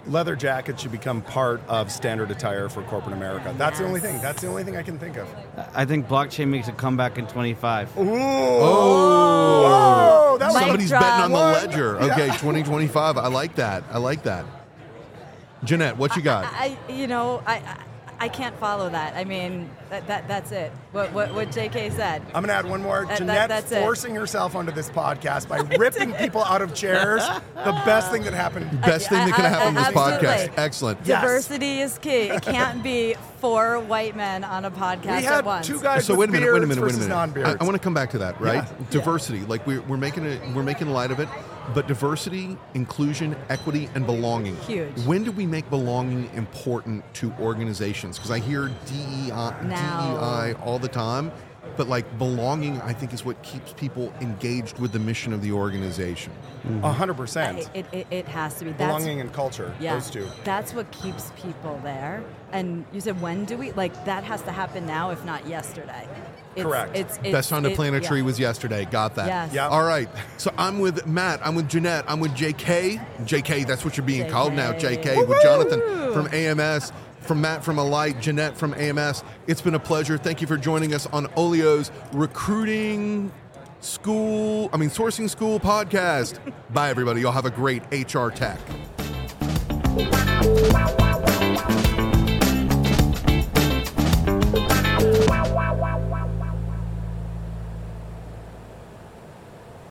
Leather 0.06 0.36
jackets 0.36 0.82
should 0.82 0.92
become 0.92 1.22
part 1.22 1.60
of 1.68 1.90
standard 1.90 2.30
attire 2.30 2.68
for 2.68 2.82
corporate 2.82 3.14
America. 3.14 3.54
That's 3.56 3.78
the 3.78 3.84
only 3.86 4.00
thing. 4.00 4.20
That's 4.20 4.40
the 4.40 4.48
only 4.48 4.64
thing 4.64 4.76
I 4.76 4.82
can 4.82 4.98
think 4.98 5.16
of. 5.16 5.28
I 5.74 5.84
think 5.84 6.08
blockchain 6.08 6.48
makes 6.48 6.68
a 6.68 6.72
comeback 6.72 7.18
in 7.18 7.26
25. 7.26 7.98
Ooh. 7.98 8.02
Oh, 8.02 9.62
Whoa, 9.62 10.38
that 10.38 10.52
Somebody's 10.52 10.90
betting 10.90 11.24
on 11.24 11.30
the 11.32 11.36
ledger. 11.36 11.98
Okay, 12.00 12.26
2025. 12.26 13.18
I 13.18 13.26
like 13.28 13.56
that. 13.56 13.84
I 13.90 13.98
like 13.98 14.22
that. 14.24 14.44
Jeanette, 15.64 15.96
what 15.98 16.16
you 16.16 16.22
got? 16.22 16.44
I, 16.44 16.78
you 16.88 17.06
know, 17.06 17.42
I, 17.46 17.56
I, 17.56 17.76
I 18.22 18.28
can't 18.28 18.54
follow 18.58 18.90
that. 18.90 19.16
I 19.16 19.24
mean, 19.24 19.70
that, 19.88 20.06
that 20.06 20.28
that's 20.28 20.52
it. 20.52 20.70
What, 20.92 21.10
what, 21.12 21.32
what 21.32 21.50
J.K. 21.50 21.88
said. 21.90 22.20
I'm 22.34 22.44
going 22.44 22.48
to 22.48 22.52
add 22.54 22.66
one 22.66 22.82
more. 22.82 23.06
That- 23.06 23.18
that- 23.26 23.48
Jeanette 23.48 23.72
it. 23.72 23.80
forcing 23.82 24.14
herself 24.14 24.54
onto 24.54 24.72
this 24.72 24.90
podcast 24.90 25.48
by 25.48 25.58
ripping 25.78 26.12
people 26.14 26.44
out 26.44 26.60
of 26.60 26.74
chairs. 26.74 27.22
The 27.54 27.72
best 27.86 28.10
thing 28.12 28.22
that 28.24 28.34
happened. 28.34 28.70
Best 28.82 29.08
thing 29.08 29.18
that 29.26 29.34
could 29.34 29.44
have 29.46 29.54
happened 29.54 29.78
on 29.78 29.84
this 29.84 29.96
Absolutely. 29.96 30.28
podcast. 30.28 30.58
Excellent. 30.58 30.98
Yes. 31.06 31.22
Diversity 31.22 31.80
is 31.80 31.98
key. 31.98 32.28
It 32.28 32.42
can't 32.42 32.82
be 32.82 33.14
four 33.38 33.80
white 33.80 34.14
men 34.14 34.44
on 34.44 34.66
a 34.66 34.70
podcast 34.70 35.04
We 35.06 35.10
at 35.12 35.22
had 35.24 35.44
once. 35.46 35.66
two 35.66 35.80
guys 35.80 36.04
so 36.04 36.12
with 36.12 36.28
wait 36.28 36.28
a 36.28 36.32
minute, 36.40 36.52
wait 36.52 36.62
a 36.62 36.66
beards 36.66 36.68
minute, 36.68 36.82
wait 36.82 36.90
a 36.90 36.92
versus 36.92 36.98
minute. 37.08 37.14
non-beards. 37.14 37.56
I, 37.58 37.64
want 37.64 37.74
to 37.74 37.82
come 37.82 37.94
back 37.94 38.10
to 38.10 38.18
that, 38.18 38.38
right? 38.38 38.56
Yeah. 38.56 38.86
Diversity, 38.90 39.40
like 39.46 39.66
we're, 39.66 39.80
we're 39.82 39.96
making 39.96 40.26
it, 40.26 40.42
we're 40.54 40.62
making 40.62 40.90
light 40.90 41.10
of 41.10 41.20
it, 41.20 41.28
but 41.74 41.86
diversity, 41.86 42.56
inclusion, 42.74 43.36
equity, 43.48 43.88
and 43.94 44.06
belonging. 44.06 44.56
Huge. 44.58 44.92
When 45.06 45.24
do 45.24 45.32
we 45.32 45.46
make 45.46 45.68
belonging 45.70 46.30
important 46.34 47.02
to 47.14 47.32
organizations? 47.40 48.16
Because 48.18 48.30
I 48.30 48.38
hear 48.38 48.68
DEI, 48.86 49.54
DEI 49.68 50.54
all 50.64 50.78
the 50.78 50.88
time. 50.88 51.30
but 51.76 51.88
like 51.88 52.18
belonging, 52.18 52.80
I 52.80 52.92
think, 52.92 53.12
is 53.12 53.24
what 53.24 53.40
keeps 53.42 53.72
people 53.74 54.12
engaged 54.20 54.78
with 54.78 54.92
the 54.92 54.98
mission 54.98 55.32
of 55.32 55.42
the 55.42 55.52
organization. 55.52 56.32
Mm-hmm. 56.66 56.84
A 56.84 56.92
hundred 56.92 57.14
percent. 57.16 57.70
It, 57.74 57.86
it, 57.92 58.06
it 58.10 58.28
has 58.28 58.54
to 58.58 58.64
be. 58.64 58.70
That's, 58.72 58.78
Belonging 58.96 59.20
and 59.20 59.32
culture. 59.32 59.74
yeah, 59.78 59.94
Those 59.94 60.10
two. 60.10 60.26
That's 60.44 60.74
what 60.74 60.90
keeps 60.90 61.30
people 61.36 61.78
there. 61.82 62.24
And 62.52 62.84
you 62.92 63.00
said, 63.00 63.20
when 63.20 63.44
do 63.44 63.56
we? 63.56 63.72
Like, 63.72 64.04
that 64.04 64.24
has 64.24 64.42
to 64.42 64.52
happen 64.52 64.86
now, 64.86 65.10
if 65.10 65.24
not 65.24 65.46
yesterday. 65.46 66.08
It's, 66.56 66.64
Correct. 66.64 66.96
It's, 66.96 67.16
it's, 67.18 67.30
Best 67.30 67.48
time 67.48 67.62
to 67.62 67.70
it- 67.70 67.76
plant 67.76 67.94
a 67.94 68.00
yeah. 68.00 68.08
tree 68.08 68.22
was 68.22 68.38
yesterday. 68.38 68.84
Got 68.84 69.14
that. 69.14 69.26
Yes. 69.28 69.54
Yep. 69.54 69.70
All 69.70 69.84
right. 69.84 70.08
So 70.36 70.52
I'm 70.58 70.80
with 70.80 71.06
Matt. 71.06 71.40
I'm 71.46 71.54
with 71.54 71.68
Jeanette. 71.68 72.04
I'm 72.08 72.18
with 72.18 72.32
JK. 72.32 73.00
JK, 73.20 73.66
that's 73.66 73.84
what 73.84 73.96
you're 73.96 74.06
being 74.06 74.28
called 74.28 74.52
now. 74.54 74.72
JK. 74.72 75.02
JK 75.02 75.28
with 75.28 75.42
Jonathan 75.42 75.80
from 76.12 76.26
AMS, 76.34 76.92
from 77.20 77.40
Matt 77.40 77.64
from 77.64 77.78
Alight, 77.78 78.20
Jeanette 78.20 78.56
from 78.56 78.74
AMS. 78.74 79.22
It's 79.46 79.62
been 79.62 79.74
a 79.76 79.80
pleasure. 79.80 80.18
Thank 80.18 80.40
you 80.40 80.46
for 80.48 80.56
joining 80.56 80.92
us 80.92 81.06
on 81.06 81.26
Oleeo's 81.28 81.92
recruiting 82.12 83.30
school, 83.80 84.70
I 84.72 84.76
mean, 84.76 84.90
sourcing 84.90 85.28
school 85.28 85.60
podcast. 85.60 86.38
Bye, 86.72 86.90
everybody. 86.90 87.20
Y'all 87.22 87.32
have 87.32 87.46
a 87.46 87.50
great 87.50 87.82
HR 87.92 88.28
tech. 88.28 88.58